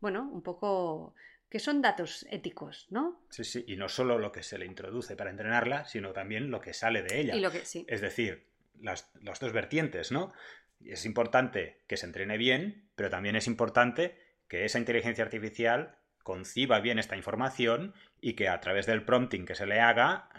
bueno, 0.00 0.28
un 0.30 0.42
poco 0.42 1.14
que 1.52 1.58
son 1.58 1.82
datos 1.82 2.26
éticos, 2.30 2.86
¿no? 2.88 3.26
Sí, 3.28 3.44
sí, 3.44 3.62
y 3.68 3.76
no 3.76 3.90
solo 3.90 4.16
lo 4.16 4.32
que 4.32 4.42
se 4.42 4.56
le 4.56 4.64
introduce 4.64 5.16
para 5.16 5.28
entrenarla, 5.28 5.84
sino 5.84 6.14
también 6.14 6.50
lo 6.50 6.62
que 6.62 6.72
sale 6.72 7.02
de 7.02 7.20
ella. 7.20 7.36
Y 7.36 7.40
lo 7.40 7.50
que, 7.50 7.66
sí. 7.66 7.84
Es 7.90 8.00
decir, 8.00 8.46
las, 8.80 9.10
dos 9.20 9.52
vertientes, 9.52 10.12
¿no? 10.12 10.32
Es 10.82 11.04
importante 11.04 11.82
que 11.86 11.98
se 11.98 12.06
entrene 12.06 12.38
bien, 12.38 12.88
pero 12.94 13.10
también 13.10 13.36
es 13.36 13.46
importante 13.46 14.16
que 14.48 14.64
esa 14.64 14.78
inteligencia 14.78 15.24
artificial 15.24 15.98
conciba 16.22 16.80
bien 16.80 16.98
esta 16.98 17.18
información 17.18 17.92
y 18.22 18.32
que 18.32 18.48
a 18.48 18.58
través 18.58 18.86
del 18.86 19.04
prompting 19.04 19.44
que 19.44 19.54
se 19.54 19.66
le 19.66 19.78
haga, 19.78 20.30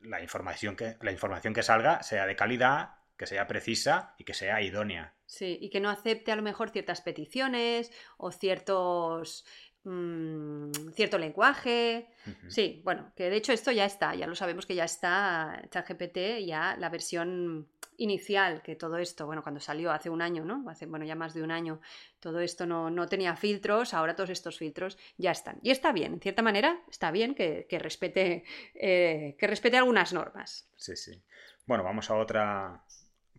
la 0.00 0.20
información 0.20 0.76
que, 0.76 0.98
la 1.00 1.10
información 1.10 1.54
que 1.54 1.62
salga 1.62 2.02
sea 2.02 2.26
de 2.26 2.36
calidad, 2.36 2.96
que 3.16 3.26
sea 3.26 3.46
precisa 3.46 4.14
y 4.18 4.24
que 4.24 4.34
sea 4.34 4.60
idónea. 4.60 5.14
Sí, 5.26 5.58
y 5.60 5.70
que 5.70 5.78
no 5.78 5.90
acepte 5.90 6.32
a 6.32 6.36
lo 6.36 6.42
mejor 6.42 6.70
ciertas 6.70 7.02
peticiones 7.02 7.92
o 8.16 8.32
ciertos 8.32 9.44
Mm, 9.84 10.70
cierto 10.94 11.16
lenguaje. 11.16 12.08
Sí, 12.48 12.82
bueno, 12.84 13.12
que 13.16 13.30
de 13.30 13.36
hecho 13.36 13.52
esto 13.52 13.72
ya 13.72 13.86
está, 13.86 14.14
ya 14.14 14.26
lo 14.26 14.34
sabemos 14.34 14.66
que 14.66 14.74
ya 14.74 14.84
está 14.84 15.62
ChatGPT, 15.70 16.44
ya 16.44 16.76
la 16.76 16.90
versión 16.90 17.66
inicial, 17.96 18.62
que 18.62 18.76
todo 18.76 18.98
esto, 18.98 19.24
bueno, 19.26 19.42
cuando 19.42 19.60
salió 19.60 19.90
hace 19.90 20.10
un 20.10 20.20
año, 20.20 20.44
¿no? 20.44 20.68
Hace, 20.68 20.86
bueno, 20.86 21.04
ya 21.06 21.14
más 21.14 21.32
de 21.32 21.42
un 21.42 21.50
año, 21.50 21.80
todo 22.18 22.40
esto 22.40 22.66
no, 22.66 23.06
tenía 23.08 23.36
filtros, 23.36 23.94
ahora 23.94 24.14
todos 24.14 24.30
estos 24.30 24.58
filtros 24.58 24.98
ya 25.16 25.30
están. 25.30 25.58
Y 25.62 25.70
está 25.70 25.92
bien, 25.92 26.14
en 26.14 26.20
cierta 26.20 26.42
manera, 26.42 26.82
está 26.90 27.10
bien 27.10 27.34
que, 27.34 27.66
respete, 27.78 28.44
eh, 28.74 29.36
que 29.38 29.46
respete 29.46 29.78
algunas 29.78 30.12
normas. 30.12 30.68
Sí, 30.76 30.96
sí. 30.96 31.22
Bueno, 31.66 31.84
vamos 31.84 32.10
a 32.10 32.16
otra 32.16 32.84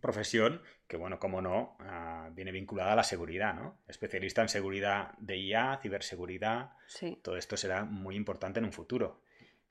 profesión 0.00 0.60
que, 0.92 0.98
bueno, 0.98 1.18
como 1.18 1.40
no, 1.40 1.74
ah, 1.80 2.28
viene 2.34 2.52
vinculada 2.52 2.92
a 2.92 2.96
la 2.96 3.02
seguridad, 3.02 3.54
¿no? 3.54 3.78
Especialista 3.88 4.42
en 4.42 4.50
seguridad 4.50 5.12
de 5.16 5.38
IA, 5.38 5.78
ciberseguridad. 5.80 6.72
Sí. 6.86 7.18
Todo 7.22 7.38
esto 7.38 7.56
será 7.56 7.86
muy 7.86 8.14
importante 8.14 8.58
en 8.58 8.66
un 8.66 8.74
futuro. 8.74 9.22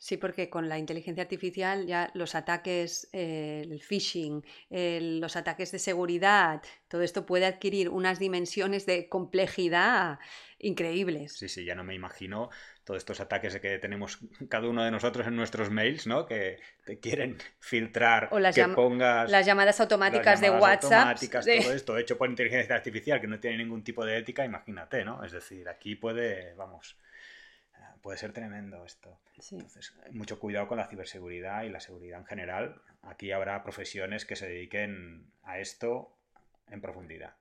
Sí, 0.03 0.17
porque 0.17 0.49
con 0.49 0.67
la 0.67 0.79
inteligencia 0.79 1.21
artificial 1.21 1.85
ya 1.85 2.09
los 2.15 2.33
ataques, 2.33 3.07
eh, 3.13 3.61
el 3.63 3.79
phishing, 3.79 4.43
los 4.71 5.35
ataques 5.35 5.71
de 5.71 5.77
seguridad, 5.77 6.63
todo 6.87 7.03
esto 7.03 7.27
puede 7.27 7.45
adquirir 7.45 7.87
unas 7.87 8.17
dimensiones 8.17 8.87
de 8.87 9.07
complejidad 9.07 10.17
increíbles. 10.57 11.33
Sí, 11.33 11.47
sí, 11.47 11.65
ya 11.65 11.75
no 11.75 11.83
me 11.83 11.93
imagino 11.93 12.49
todos 12.83 12.97
estos 12.97 13.19
ataques 13.19 13.59
que 13.59 13.77
tenemos 13.77 14.17
cada 14.49 14.67
uno 14.67 14.83
de 14.83 14.89
nosotros 14.89 15.27
en 15.27 15.35
nuestros 15.35 15.69
mails, 15.69 16.07
¿no? 16.07 16.25
Que 16.25 16.57
te 16.83 16.97
quieren 16.99 17.37
filtrar, 17.59 18.29
o 18.31 18.39
las 18.39 18.55
que 18.55 18.67
pongas... 18.69 19.29
Las 19.29 19.45
llamadas 19.45 19.79
automáticas 19.81 20.41
de 20.41 20.49
WhatsApp. 20.49 20.93
Automáticas, 20.93 21.45
todo 21.45 21.73
esto 21.75 21.97
hecho 21.99 22.17
por 22.17 22.27
inteligencia 22.27 22.73
artificial 22.73 23.21
que 23.21 23.27
no 23.27 23.39
tiene 23.39 23.59
ningún 23.59 23.83
tipo 23.83 24.03
de 24.03 24.17
ética, 24.17 24.43
imagínate, 24.43 25.05
¿no? 25.05 25.23
Es 25.23 25.31
decir, 25.31 25.69
aquí 25.69 25.93
puede, 25.93 26.55
vamos 26.55 26.97
puede 28.01 28.17
ser 28.17 28.33
tremendo 28.33 28.85
esto. 28.85 29.19
Entonces, 29.51 29.93
mucho 30.11 30.39
cuidado 30.39 30.67
con 30.67 30.77
la 30.77 30.87
ciberseguridad 30.87 31.63
y 31.63 31.69
la 31.69 31.79
seguridad 31.79 32.19
en 32.19 32.25
general. 32.25 32.81
Aquí 33.01 33.31
habrá 33.31 33.63
profesiones 33.63 34.25
que 34.25 34.35
se 34.35 34.47
dediquen 34.47 35.31
a 35.43 35.59
esto 35.59 36.17
en 36.67 36.81
profundidad. 36.81 37.35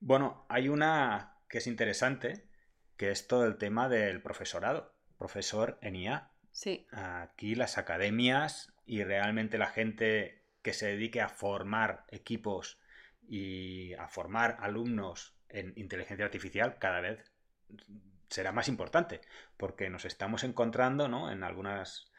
Bueno, 0.00 0.44
hay 0.48 0.68
una 0.68 1.34
que 1.48 1.58
es 1.58 1.66
interesante, 1.66 2.44
que 2.96 3.10
es 3.10 3.26
todo 3.26 3.46
el 3.46 3.58
tema 3.58 3.88
del 3.88 4.22
profesorado, 4.22 4.94
profesor 5.18 5.78
en 5.82 5.96
IA. 5.96 6.30
Sí. 6.52 6.86
Aquí 6.92 7.54
las 7.54 7.78
academias 7.78 8.72
y 8.86 9.02
realmente 9.04 9.58
la 9.58 9.66
gente 9.66 10.42
que 10.62 10.72
se 10.72 10.86
dedique 10.86 11.20
a 11.20 11.28
formar 11.28 12.04
equipos 12.08 12.78
y 13.28 13.94
a 13.94 14.08
formar 14.08 14.56
alumnos 14.60 15.34
en 15.48 15.72
inteligencia 15.76 16.24
artificial 16.24 16.78
cada 16.78 17.00
vez 17.00 17.30
será 18.28 18.52
más 18.52 18.68
importante, 18.68 19.20
porque 19.56 19.90
nos 19.90 20.04
estamos 20.04 20.44
encontrando 20.44 21.08
¿no? 21.08 21.30
en, 21.30 21.42
algunas, 21.42 22.10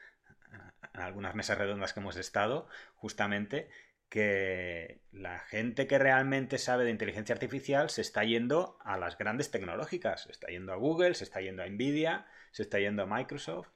en 0.93 1.01
algunas 1.01 1.35
mesas 1.35 1.57
redondas 1.57 1.93
que 1.93 1.99
hemos 1.99 2.17
estado, 2.17 2.67
justamente 2.95 3.69
que 4.09 5.01
la 5.11 5.39
gente 5.39 5.85
que 5.85 5.99
realmente 5.99 6.57
sabe 6.57 6.83
de 6.83 6.89
inteligencia 6.89 7.33
artificial 7.33 7.91
se 7.91 8.01
está 8.01 8.23
yendo 8.23 8.77
a 8.81 8.97
las 8.97 9.17
grandes 9.17 9.51
tecnológicas, 9.51 10.23
se 10.23 10.31
está 10.31 10.47
yendo 10.47 10.73
a 10.73 10.77
Google, 10.77 11.13
se 11.13 11.23
está 11.23 11.41
yendo 11.41 11.61
a 11.61 11.67
Nvidia, 11.67 12.25
se 12.51 12.63
está 12.63 12.79
yendo 12.79 13.03
a 13.03 13.05
Microsoft 13.05 13.69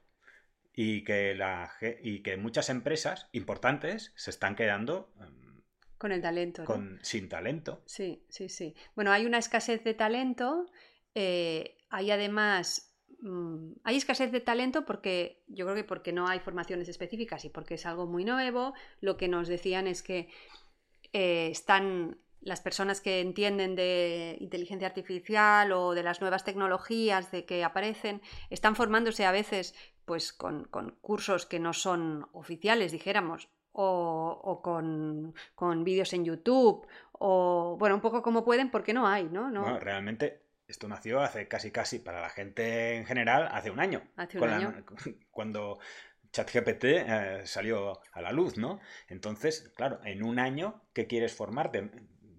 y 0.72 1.04
que, 1.04 1.36
la, 1.36 1.70
y 2.02 2.24
que 2.24 2.36
muchas 2.36 2.68
empresas 2.68 3.28
importantes 3.30 4.12
se 4.16 4.30
están 4.30 4.56
quedando 4.56 5.12
em, 5.20 5.62
con 5.98 6.10
el 6.10 6.20
talento. 6.20 6.64
Con, 6.64 6.98
Sin 7.02 7.28
talento. 7.28 7.82
Sí, 7.86 8.26
sí, 8.28 8.48
sí. 8.48 8.74
Bueno, 8.96 9.12
hay 9.12 9.26
una 9.26 9.38
escasez 9.38 9.84
de 9.84 9.94
talento 9.94 10.66
eh, 11.14 11.76
hay 11.90 12.10
además 12.10 12.94
mm, 13.20 13.72
hay 13.84 13.96
escasez 13.96 14.32
de 14.32 14.40
talento 14.40 14.84
porque 14.84 15.42
yo 15.46 15.64
creo 15.66 15.76
que 15.76 15.84
porque 15.84 16.12
no 16.12 16.26
hay 16.26 16.40
formaciones 16.40 16.88
específicas 16.88 17.44
y 17.44 17.50
porque 17.50 17.74
es 17.74 17.86
algo 17.86 18.06
muy 18.06 18.24
nuevo. 18.24 18.74
Lo 19.00 19.16
que 19.16 19.28
nos 19.28 19.48
decían 19.48 19.86
es 19.86 20.02
que 20.02 20.28
eh, 21.12 21.48
están 21.50 22.18
las 22.40 22.60
personas 22.60 23.00
que 23.00 23.20
entienden 23.20 23.74
de 23.74 24.36
inteligencia 24.40 24.86
artificial 24.86 25.72
o 25.72 25.94
de 25.94 26.02
las 26.02 26.20
nuevas 26.20 26.44
tecnologías 26.44 27.30
de 27.30 27.46
que 27.46 27.64
aparecen, 27.64 28.20
están 28.50 28.76
formándose 28.76 29.24
a 29.24 29.32
veces 29.32 29.74
pues 30.04 30.32
con, 30.32 30.68
cursos 31.00 31.46
que 31.46 31.58
no 31.58 31.72
son 31.72 32.26
oficiales, 32.32 32.92
dijéramos, 32.92 33.48
o, 33.72 34.60
con, 34.62 35.34
con 35.54 35.82
vídeos 35.82 36.12
en 36.12 36.24
YouTube, 36.24 36.86
o 37.12 37.76
bueno, 37.78 37.94
un 37.96 38.02
poco 38.02 38.22
como 38.22 38.44
pueden 38.44 38.70
porque 38.70 38.92
no 38.92 39.08
hay, 39.08 39.24
¿no? 39.24 39.50
no 39.50 39.80
realmente 39.80 40.43
esto 40.74 40.88
nació 40.88 41.20
hace 41.20 41.46
casi 41.46 41.70
casi, 41.70 42.00
para 42.00 42.20
la 42.20 42.30
gente 42.30 42.96
en 42.96 43.06
general, 43.06 43.48
hace 43.52 43.70
un 43.70 43.78
año. 43.78 44.02
Hace 44.16 44.40
un 44.40 44.50
año. 44.50 44.74
cuando 45.30 45.78
ChatGPT 46.32 46.84
eh, 46.84 47.42
salió 47.44 48.00
a 48.12 48.20
la 48.20 48.32
luz, 48.32 48.58
¿no? 48.58 48.80
Entonces, 49.08 49.72
claro, 49.76 50.00
en 50.04 50.24
un 50.24 50.40
año, 50.40 50.82
¿qué 50.92 51.06
quieres 51.06 51.32
formarte? 51.32 51.90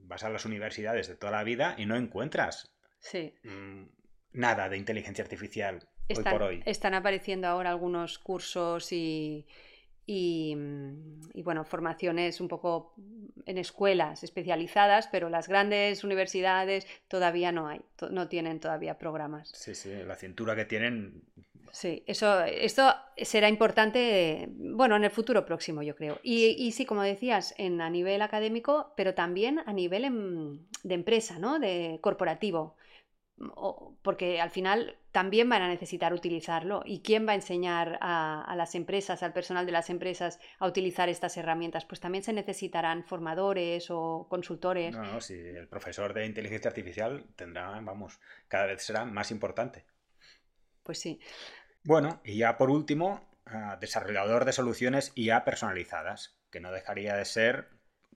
Vas 0.03 0.23
a 0.25 0.29
las 0.29 0.43
universidades 0.43 1.07
de 1.07 1.15
toda 1.15 1.31
la 1.31 1.43
vida 1.43 1.75
y 1.77 1.85
no 1.85 1.95
encuentras 1.95 2.75
sí. 2.99 3.33
Mm, 3.43 3.85
nada 4.33 4.67
de 4.67 4.77
inteligencia 4.77 5.23
artificial 5.23 5.87
hoy 6.09 6.23
por 6.23 6.43
hoy. 6.43 6.63
Están 6.65 6.93
apareciendo 6.93 7.47
ahora 7.47 7.69
algunos 7.69 8.19
cursos 8.19 8.91
y, 8.91 9.47
y, 10.07 10.55
bueno, 11.43 11.65
formaciones 11.65 12.39
un 12.39 12.47
poco 12.47 12.93
en 13.45 13.57
escuelas 13.57 14.23
especializadas, 14.23 15.07
pero 15.07 15.29
las 15.29 15.47
grandes 15.47 16.03
universidades 16.03 16.85
todavía 17.07 17.51
no 17.51 17.67
hay, 17.67 17.81
no 18.11 18.27
tienen 18.27 18.59
todavía 18.59 18.97
programas. 18.97 19.49
Sí, 19.53 19.73
sí, 19.73 19.91
la 20.05 20.15
cintura 20.15 20.55
que 20.55 20.65
tienen. 20.65 21.23
Sí, 21.71 22.03
eso, 22.05 22.43
esto 22.43 22.93
será 23.17 23.49
importante, 23.49 24.47
bueno, 24.49 24.95
en 24.95 25.03
el 25.03 25.11
futuro 25.11 25.45
próximo, 25.45 25.81
yo 25.81 25.95
creo. 25.95 26.19
Y, 26.23 26.55
y 26.57 26.71
sí, 26.71 26.85
como 26.85 27.01
decías, 27.01 27.53
en, 27.57 27.81
a 27.81 27.89
nivel 27.89 28.21
académico, 28.21 28.93
pero 28.95 29.13
también 29.13 29.59
a 29.65 29.73
nivel 29.73 30.05
em, 30.05 30.59
de 30.83 30.93
empresa, 30.93 31.37
¿no? 31.39 31.59
De 31.59 31.99
corporativo 32.01 32.75
porque 34.01 34.39
al 34.39 34.49
final 34.49 34.97
también 35.11 35.49
van 35.49 35.61
a 35.61 35.67
necesitar 35.67 36.13
utilizarlo. 36.13 36.81
¿Y 36.85 37.01
quién 37.01 37.27
va 37.27 37.33
a 37.33 37.35
enseñar 37.35 37.97
a, 38.01 38.53
las 38.55 38.75
empresas, 38.75 39.23
al 39.23 39.33
personal 39.33 39.65
de 39.65 39.71
las 39.71 39.89
empresas, 39.89 40.39
a 40.59 40.67
utilizar 40.67 41.09
estas 41.09 41.35
herramientas? 41.37 41.85
Pues 41.85 41.99
también 41.99 42.23
se 42.23 42.33
necesitarán 42.33 43.03
formadores 43.03 43.87
o 43.89 44.27
consultores. 44.29 44.95
No, 44.95 45.03
no, 45.03 45.21
sí, 45.21 45.33
el 45.33 45.67
profesor 45.67 46.13
de 46.13 46.25
inteligencia 46.25 46.69
artificial 46.69 47.25
tendrá, 47.35 47.79
vamos, 47.81 48.19
cada 48.47 48.67
vez 48.67 48.83
será 48.83 49.05
más 49.05 49.31
importante. 49.31 49.85
Pues 50.83 50.99
sí. 50.99 51.19
Bueno, 51.83 52.21
y 52.23 52.37
ya 52.37 52.57
por 52.57 52.69
último, 52.69 53.21
desarrollador 53.79 54.45
de 54.45 54.53
soluciones 54.53 55.11
IA 55.15 55.43
personalizadas, 55.43 56.37
que 56.51 56.59
no 56.59 56.71
dejaría 56.71 57.15
de 57.15 57.25
ser 57.25 57.69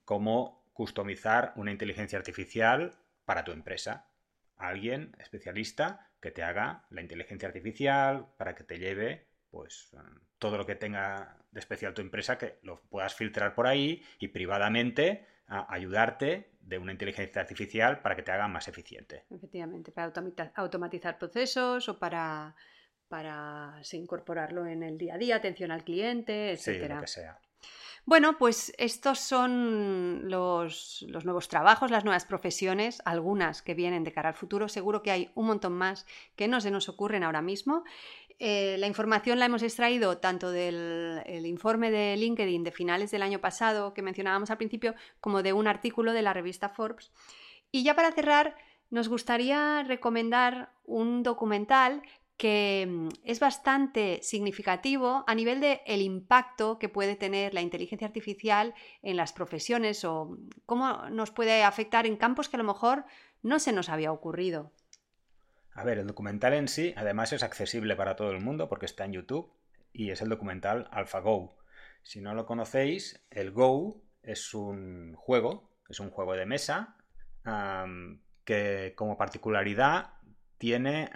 como 0.05 0.63
customizar 0.73 1.51
una 1.55 1.71
inteligencia 1.71 2.17
artificial 2.17 2.97
para 3.25 3.43
tu 3.43 3.51
empresa. 3.51 4.08
Alguien 4.59 5.15
especialista 5.19 6.11
que 6.21 6.31
te 6.31 6.43
haga 6.43 6.85
la 6.91 7.01
inteligencia 7.01 7.47
artificial 7.47 8.27
para 8.37 8.53
que 8.53 8.63
te 8.63 8.77
lleve 8.77 9.29
pues 9.49 9.91
todo 10.37 10.57
lo 10.57 10.65
que 10.65 10.75
tenga 10.75 11.37
de 11.49 11.59
especial 11.59 11.93
tu 11.93 12.01
empresa 12.01 12.37
que 12.37 12.59
lo 12.61 12.81
puedas 12.83 13.15
filtrar 13.15 13.55
por 13.55 13.65
ahí 13.65 14.03
y 14.19 14.27
privadamente 14.27 15.25
ayudarte 15.47 16.51
de 16.61 16.77
una 16.77 16.91
inteligencia 16.91 17.41
artificial 17.41 18.01
para 18.01 18.15
que 18.15 18.21
te 18.21 18.31
haga 18.31 18.47
más 18.47 18.67
eficiente. 18.67 19.25
Efectivamente, 19.31 19.91
para 19.91 20.13
automatizar 20.55 21.17
procesos 21.17 21.89
o 21.89 21.97
para, 21.97 22.55
para 23.07 23.81
incorporarlo 23.93 24.67
en 24.67 24.83
el 24.83 24.97
día 24.97 25.15
a 25.15 25.17
día, 25.17 25.37
atención 25.37 25.71
al 25.71 25.83
cliente, 25.83 26.51
etc. 26.51 26.59
Sí, 26.59 26.77
lo 26.77 27.01
que 27.01 27.07
sea. 27.07 27.39
Bueno, 28.05 28.37
pues 28.37 28.73
estos 28.77 29.19
son 29.19 30.29
los, 30.29 31.05
nuevos 31.23 31.47
trabajos, 31.47 31.91
las 31.91 32.05
nuevas 32.05 32.25
profesiones, 32.25 33.01
algunas 33.05 33.61
que 33.61 33.75
vienen 33.75 34.03
de 34.03 34.11
cara 34.11 34.29
al 34.29 34.35
futuro. 34.35 34.67
Seguro 34.67 35.03
que 35.03 35.11
hay 35.11 35.31
un 35.35 35.47
montón 35.47 35.73
más 35.73 36.05
que 36.35 36.47
no 36.47 36.61
se 36.61 36.71
nos 36.71 36.89
ocurren 36.89 37.23
ahora 37.23 37.41
mismo. 37.41 37.83
Eh, 38.39 38.77
la 38.79 38.87
información 38.87 39.37
la 39.37 39.45
hemos 39.45 39.63
extraído 39.63 40.17
tanto 40.17 40.49
del 40.51 41.45
informe 41.45 41.91
de 41.91 42.15
LinkedIn 42.15 42.63
de 42.63 42.71
finales 42.71 43.11
del 43.11 43.21
año 43.21 43.39
pasado 43.39 43.93
que 43.93 44.01
mencionábamos 44.01 44.49
al 44.49 44.57
principio, 44.57 44.95
como 45.19 45.43
de 45.43 45.53
un 45.53 45.67
artículo 45.67 46.13
de 46.13 46.21
la 46.21 46.33
revista 46.33 46.69
Forbes. 46.69 47.11
Y 47.71 47.83
ya 47.83 47.95
para 47.95 48.11
cerrar, 48.11 48.55
nos 48.89 49.07
gustaría 49.07 49.83
recomendar 49.83 50.71
un 50.85 51.21
documental 51.21 52.01
que 52.39 52.87
mm, 52.89 53.09
es 53.25 53.39
bastante 53.41 54.21
significativo 54.23 55.25
a 55.27 55.35
nivel 55.35 55.59
de 55.59 55.81
impacto 55.85 56.79
que 56.79 56.87
puede 56.87 57.15
tener 57.15 57.53
la 57.53 57.61
inteligencia 57.61 58.07
artificial 58.07 58.73
en 59.03 59.17
las 59.17 59.33
profesiones 59.33 60.05
o 60.05 60.37
cómo 60.65 61.09
nos 61.09 61.31
puede 61.31 61.63
afectar 61.63 62.07
en 62.07 62.15
campos 62.15 62.47
que 62.47 62.55
a 62.55 62.63
lo 62.63 62.63
mejor 62.63 63.03
no 63.43 63.59
se 63.59 63.73
nos 63.73 63.89
había 63.89 64.13
ocurrido. 64.13 64.71
A 65.73 65.83
ver, 65.83 65.97
el 65.99 66.07
documental 66.07 66.53
en 66.53 66.69
sí, 66.69 66.93
además 66.95 67.33
es 67.33 67.43
accesible 67.43 67.97
para 67.97 68.15
todo 68.15 68.31
el 68.31 68.39
mundo 68.39 68.69
porque 68.69 68.85
está 68.85 69.03
en 69.03 69.13
YouTube 69.13 69.51
y 69.91 70.11
es 70.11 70.21
el 70.21 70.29
documental 70.29 70.87
AlphaGo. 70.91 71.57
Si 72.03 72.21
no 72.21 72.33
lo 72.33 72.45
conocéis, 72.45 73.21
el 73.31 73.51
Go 73.51 74.01
es 74.23 74.53
un 74.53 75.13
juego, 75.15 75.69
es 75.89 75.99
un 75.99 76.09
juego 76.09 76.35
de 76.35 76.45
mesa 76.45 76.95
que 78.45 78.93
como 78.95 79.17
particularidad 79.17 80.13
tiene, 80.59 81.09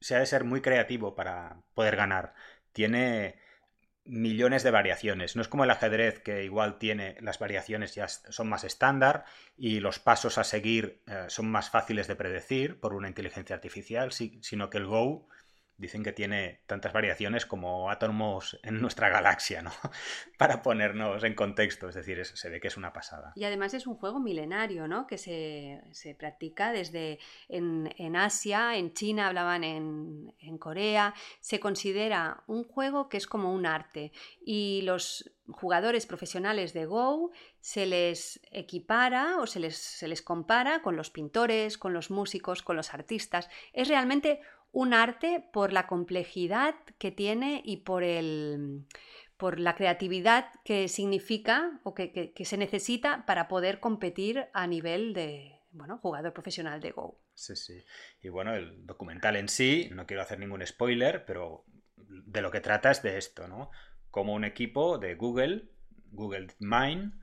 se 0.00 0.14
ha 0.14 0.20
de 0.20 0.26
ser 0.26 0.44
muy 0.44 0.62
creativo 0.62 1.14
para 1.14 1.58
poder 1.74 1.96
ganar. 1.96 2.32
Tiene 2.72 3.36
millones 4.06 4.62
de 4.62 4.70
variaciones. 4.70 5.36
No 5.36 5.42
es 5.42 5.48
como 5.48 5.64
el 5.64 5.70
ajedrez 5.70 6.20
que 6.20 6.44
igual 6.44 6.78
tiene 6.78 7.16
las 7.20 7.38
variaciones 7.38 7.94
ya 7.94 8.08
son 8.08 8.48
más 8.48 8.64
estándar 8.64 9.24
y 9.56 9.80
los 9.80 9.98
pasos 9.98 10.38
a 10.38 10.44
seguir 10.44 11.02
eh, 11.06 11.24
son 11.28 11.50
más 11.50 11.70
fáciles 11.70 12.06
de 12.06 12.16
predecir 12.16 12.78
por 12.78 12.94
una 12.94 13.08
inteligencia 13.08 13.56
artificial, 13.56 14.12
sino 14.12 14.70
que 14.70 14.78
el 14.78 14.86
Go 14.86 15.28
Dicen 15.78 16.02
que 16.02 16.12
tiene 16.12 16.60
tantas 16.66 16.92
variaciones 16.92 17.44
como 17.44 17.90
átomos 17.90 18.58
en 18.62 18.80
nuestra 18.80 19.08
galaxia, 19.08 19.62
¿no? 19.62 19.70
Para 20.38 20.62
ponernos 20.62 21.22
en 21.24 21.34
contexto, 21.34 21.88
es 21.88 21.94
decir, 21.94 22.24
se 22.24 22.48
ve 22.48 22.60
que 22.60 22.68
es 22.68 22.76
una 22.76 22.92
pasada. 22.92 23.32
Y 23.36 23.44
además 23.44 23.74
es 23.74 23.86
un 23.86 23.96
juego 23.96 24.18
milenario, 24.18 24.88
¿no? 24.88 25.06
Que 25.06 25.18
se, 25.18 26.16
practica 26.18 26.72
desde 26.72 27.18
en, 27.48 28.16
Asia, 28.16 28.76
en 28.76 28.94
China, 28.94 29.28
hablaban 29.28 29.64
en, 29.64 30.34
en 30.38 30.58
Corea. 30.58 31.14
Se 31.40 31.60
considera 31.60 32.42
un 32.46 32.64
juego 32.64 33.08
que 33.08 33.16
es 33.16 33.26
como 33.26 33.52
un 33.52 33.66
arte 33.66 34.12
y 34.44 34.82
los 34.82 35.30
jugadores 35.48 36.06
profesionales 36.06 36.72
de 36.72 36.86
Go 36.86 37.30
se 37.60 37.86
les 37.86 38.40
equipara 38.50 39.38
o 39.38 39.46
se 39.46 39.60
les, 39.60 39.76
se 39.76 40.08
les 40.08 40.22
compara 40.22 40.82
con 40.82 40.96
los 40.96 41.10
pintores, 41.10 41.78
con 41.78 41.92
los 41.92 42.10
músicos, 42.10 42.62
con 42.62 42.76
los 42.76 42.94
artistas. 42.94 43.48
Es 43.72 43.88
realmente 43.88 44.40
un 44.76 44.92
arte 44.92 45.42
por 45.54 45.72
la 45.72 45.86
complejidad 45.86 46.74
que 46.98 47.10
tiene 47.10 47.62
y 47.64 47.78
por 47.78 48.04
el 48.04 48.84
por 49.38 49.58
la 49.58 49.74
creatividad 49.74 50.50
que 50.66 50.88
significa 50.88 51.80
o 51.82 51.94
que, 51.94 52.34
se 52.44 52.56
necesita 52.58 53.24
para 53.24 53.48
poder 53.48 53.80
competir 53.80 54.48
a 54.52 54.66
nivel 54.66 55.14
de 55.14 55.60
bueno, 55.70 55.96
jugador 55.98 56.34
profesional 56.34 56.80
de 56.82 56.90
Go. 56.90 57.18
Sí, 57.32 57.56
sí. 57.56 57.82
Y 58.20 58.28
bueno, 58.28 58.54
el 58.54 58.84
documental 58.84 59.36
en 59.36 59.48
sí, 59.48 59.88
no 59.92 60.06
quiero 60.06 60.22
hacer 60.22 60.38
ningún 60.38 60.66
spoiler, 60.66 61.24
pero 61.24 61.64
de 61.96 62.42
lo 62.42 62.50
que 62.50 62.60
trata 62.60 62.90
es 62.90 63.02
de 63.02 63.16
esto, 63.16 63.48
¿no? 63.48 63.70
Como 64.10 64.34
un 64.34 64.44
equipo 64.44 64.98
de 64.98 65.14
Google, 65.14 65.70
Google 66.12 66.48
Mind, 66.58 67.14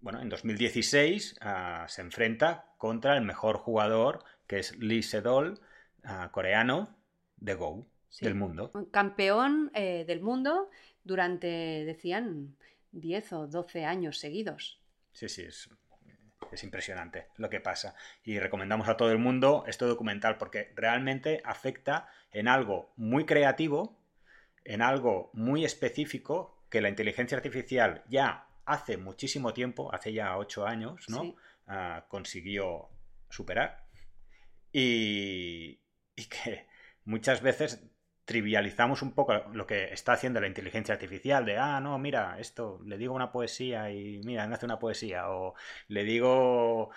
bueno, 0.00 0.20
en 0.20 0.28
2016 0.28 1.38
ah, 1.40 1.86
se 1.88 2.02
enfrenta 2.02 2.66
contra 2.78 3.16
el 3.16 3.24
mejor 3.24 3.58
jugador, 3.58 4.24
que 4.46 4.60
es 4.60 4.76
Lee 4.78 5.02
Sedol, 5.02 5.60
coreano 6.30 6.96
de 7.36 7.54
Go 7.54 7.86
del 8.20 8.34
mundo. 8.34 8.70
Campeón 8.90 9.70
eh, 9.74 10.04
del 10.06 10.20
mundo 10.20 10.70
durante, 11.04 11.84
decían, 11.84 12.56
10 12.92 13.32
o 13.34 13.46
12 13.46 13.84
años 13.84 14.18
seguidos. 14.18 14.80
Sí, 15.12 15.28
sí, 15.28 15.42
es, 15.42 15.68
es 16.52 16.64
impresionante 16.64 17.28
lo 17.36 17.50
que 17.50 17.60
pasa. 17.60 17.94
Y 18.24 18.38
recomendamos 18.38 18.88
a 18.88 18.96
todo 18.96 19.12
el 19.12 19.18
mundo 19.18 19.64
este 19.66 19.84
documental 19.84 20.38
porque 20.38 20.72
realmente 20.74 21.40
afecta 21.44 22.08
en 22.32 22.48
algo 22.48 22.92
muy 22.96 23.26
creativo, 23.26 23.98
en 24.64 24.82
algo 24.82 25.30
muy 25.34 25.64
específico 25.64 26.64
que 26.70 26.80
la 26.80 26.88
inteligencia 26.88 27.36
artificial 27.36 28.04
ya 28.08 28.46
hace 28.64 28.96
muchísimo 28.96 29.54
tiempo, 29.54 29.92
hace 29.94 30.12
ya 30.12 30.36
ocho 30.36 30.66
años, 30.66 31.08
¿no? 31.08 31.34
Ah, 31.66 32.06
consiguió 32.08 32.88
superar. 33.30 33.86
Y, 34.72 35.80
y 36.18 36.26
que 36.26 36.66
muchas 37.04 37.42
veces 37.42 37.80
trivializamos 38.24 39.00
un 39.02 39.12
poco 39.12 39.32
lo 39.52 39.66
que 39.66 39.92
está 39.92 40.12
haciendo 40.12 40.40
la 40.40 40.48
inteligencia 40.48 40.94
artificial 40.94 41.46
de, 41.46 41.56
ah, 41.56 41.80
no, 41.80 41.98
mira, 41.98 42.38
esto, 42.38 42.80
le 42.84 42.98
digo 42.98 43.14
una 43.14 43.32
poesía 43.32 43.90
y 43.90 44.20
mira, 44.24 44.46
me 44.46 44.54
hace 44.54 44.66
una 44.66 44.78
poesía, 44.78 45.30
o 45.30 45.54
le 45.88 46.04
digo 46.04 46.90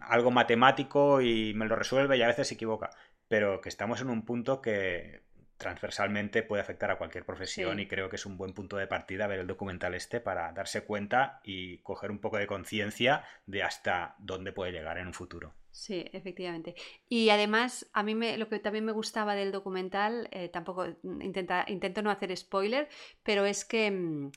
algo 0.00 0.30
matemático 0.32 1.20
y 1.20 1.54
me 1.54 1.66
lo 1.66 1.76
resuelve 1.76 2.16
y 2.16 2.22
a 2.22 2.26
veces 2.26 2.48
se 2.48 2.54
equivoca, 2.54 2.90
pero 3.28 3.60
que 3.60 3.68
estamos 3.68 4.00
en 4.00 4.10
un 4.10 4.24
punto 4.24 4.60
que 4.60 5.22
transversalmente 5.56 6.42
puede 6.42 6.62
afectar 6.62 6.90
a 6.90 6.96
cualquier 6.98 7.24
profesión 7.24 7.78
y 7.78 7.86
creo 7.86 8.08
que 8.08 8.16
es 8.16 8.26
un 8.26 8.36
buen 8.36 8.52
punto 8.52 8.76
de 8.76 8.88
partida 8.88 9.28
ver 9.28 9.40
el 9.40 9.46
documental 9.46 9.94
este 9.94 10.20
para 10.20 10.50
darse 10.52 10.82
cuenta 10.82 11.40
y 11.44 11.78
coger 11.78 12.10
un 12.10 12.18
poco 12.18 12.38
de 12.38 12.48
conciencia 12.48 13.24
de 13.46 13.62
hasta 13.62 14.16
dónde 14.18 14.52
puede 14.52 14.72
llegar 14.72 14.98
en 14.98 15.06
un 15.08 15.14
futuro. 15.14 15.54
Sí, 15.74 16.04
efectivamente. 16.12 16.74
Y 17.08 17.30
además, 17.30 17.88
a 17.94 18.02
mí 18.02 18.14
me, 18.14 18.36
lo 18.36 18.48
que 18.48 18.58
también 18.58 18.84
me 18.84 18.92
gustaba 18.92 19.34
del 19.34 19.52
documental, 19.52 20.28
eh, 20.30 20.48
tampoco 20.50 20.86
intenta, 21.02 21.64
intento 21.66 22.02
no 22.02 22.10
hacer 22.10 22.36
spoiler, 22.36 22.88
pero 23.22 23.46
es 23.46 23.64
que 23.64 23.90
mm, 23.90 24.32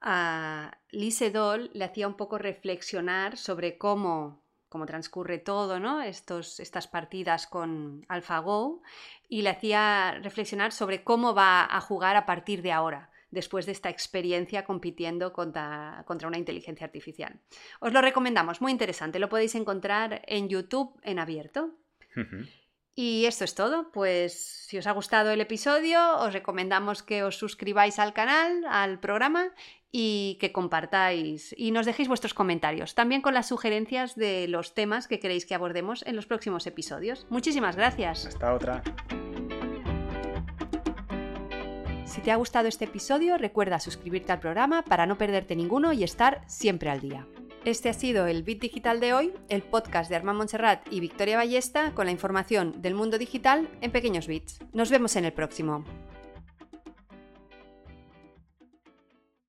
a 0.00 0.78
Lise 0.90 1.30
Doll 1.30 1.70
le 1.72 1.84
hacía 1.84 2.08
un 2.08 2.16
poco 2.16 2.38
reflexionar 2.38 3.36
sobre 3.36 3.78
cómo, 3.78 4.42
cómo 4.68 4.86
transcurre 4.86 5.38
todo, 5.38 5.78
¿no? 5.80 6.02
Estos, 6.02 6.58
estas 6.60 6.88
partidas 6.88 7.46
con 7.46 8.04
AlphaGo, 8.08 8.82
y 9.28 9.42
le 9.42 9.50
hacía 9.50 10.18
reflexionar 10.22 10.72
sobre 10.72 11.04
cómo 11.04 11.34
va 11.34 11.64
a 11.64 11.80
jugar 11.80 12.16
a 12.16 12.26
partir 12.26 12.62
de 12.62 12.72
ahora 12.72 13.10
después 13.30 13.66
de 13.66 13.72
esta 13.72 13.90
experiencia 13.90 14.64
compitiendo 14.64 15.32
contra, 15.32 16.04
contra 16.06 16.28
una 16.28 16.38
inteligencia 16.38 16.86
artificial. 16.86 17.40
Os 17.80 17.92
lo 17.92 18.00
recomendamos, 18.00 18.60
muy 18.60 18.72
interesante, 18.72 19.18
lo 19.18 19.28
podéis 19.28 19.54
encontrar 19.54 20.22
en 20.26 20.48
YouTube 20.48 20.98
en 21.02 21.18
abierto. 21.18 21.74
Y 22.94 23.26
esto 23.26 23.44
es 23.44 23.54
todo, 23.54 23.92
pues 23.92 24.32
si 24.66 24.78
os 24.78 24.86
ha 24.86 24.92
gustado 24.92 25.30
el 25.30 25.42
episodio, 25.42 26.16
os 26.18 26.32
recomendamos 26.32 27.02
que 27.02 27.22
os 27.24 27.36
suscribáis 27.36 27.98
al 27.98 28.14
canal, 28.14 28.64
al 28.66 29.00
programa 29.00 29.52
y 29.92 30.38
que 30.40 30.50
compartáis 30.50 31.54
y 31.58 31.72
nos 31.72 31.84
dejéis 31.84 32.08
vuestros 32.08 32.32
comentarios, 32.32 32.94
también 32.94 33.20
con 33.20 33.34
las 33.34 33.48
sugerencias 33.48 34.16
de 34.16 34.48
los 34.48 34.72
temas 34.72 35.08
que 35.08 35.20
queréis 35.20 35.44
que 35.44 35.54
abordemos 35.54 36.06
en 36.06 36.16
los 36.16 36.26
próximos 36.26 36.66
episodios. 36.66 37.26
Muchísimas 37.28 37.76
gracias. 37.76 38.26
Hasta 38.26 38.54
otra. 38.54 38.82
Si 42.16 42.22
te 42.22 42.32
ha 42.32 42.36
gustado 42.36 42.66
este 42.66 42.86
episodio, 42.86 43.36
recuerda 43.36 43.78
suscribirte 43.78 44.32
al 44.32 44.40
programa 44.40 44.80
para 44.80 45.04
no 45.04 45.18
perderte 45.18 45.54
ninguno 45.54 45.92
y 45.92 46.02
estar 46.02 46.40
siempre 46.46 46.88
al 46.88 47.00
día. 47.00 47.26
Este 47.66 47.90
ha 47.90 47.92
sido 47.92 48.26
el 48.26 48.42
Bit 48.42 48.62
Digital 48.62 49.00
de 49.00 49.12
hoy, 49.12 49.34
el 49.50 49.62
podcast 49.62 50.08
de 50.08 50.16
Armand 50.16 50.38
Montserrat 50.38 50.90
y 50.90 51.00
Victoria 51.00 51.36
Ballesta 51.36 51.92
con 51.92 52.06
la 52.06 52.12
información 52.12 52.80
del 52.80 52.94
mundo 52.94 53.18
digital 53.18 53.68
en 53.82 53.90
pequeños 53.90 54.28
bits. 54.28 54.60
Nos 54.72 54.88
vemos 54.88 55.14
en 55.16 55.26
el 55.26 55.34
próximo. 55.34 55.84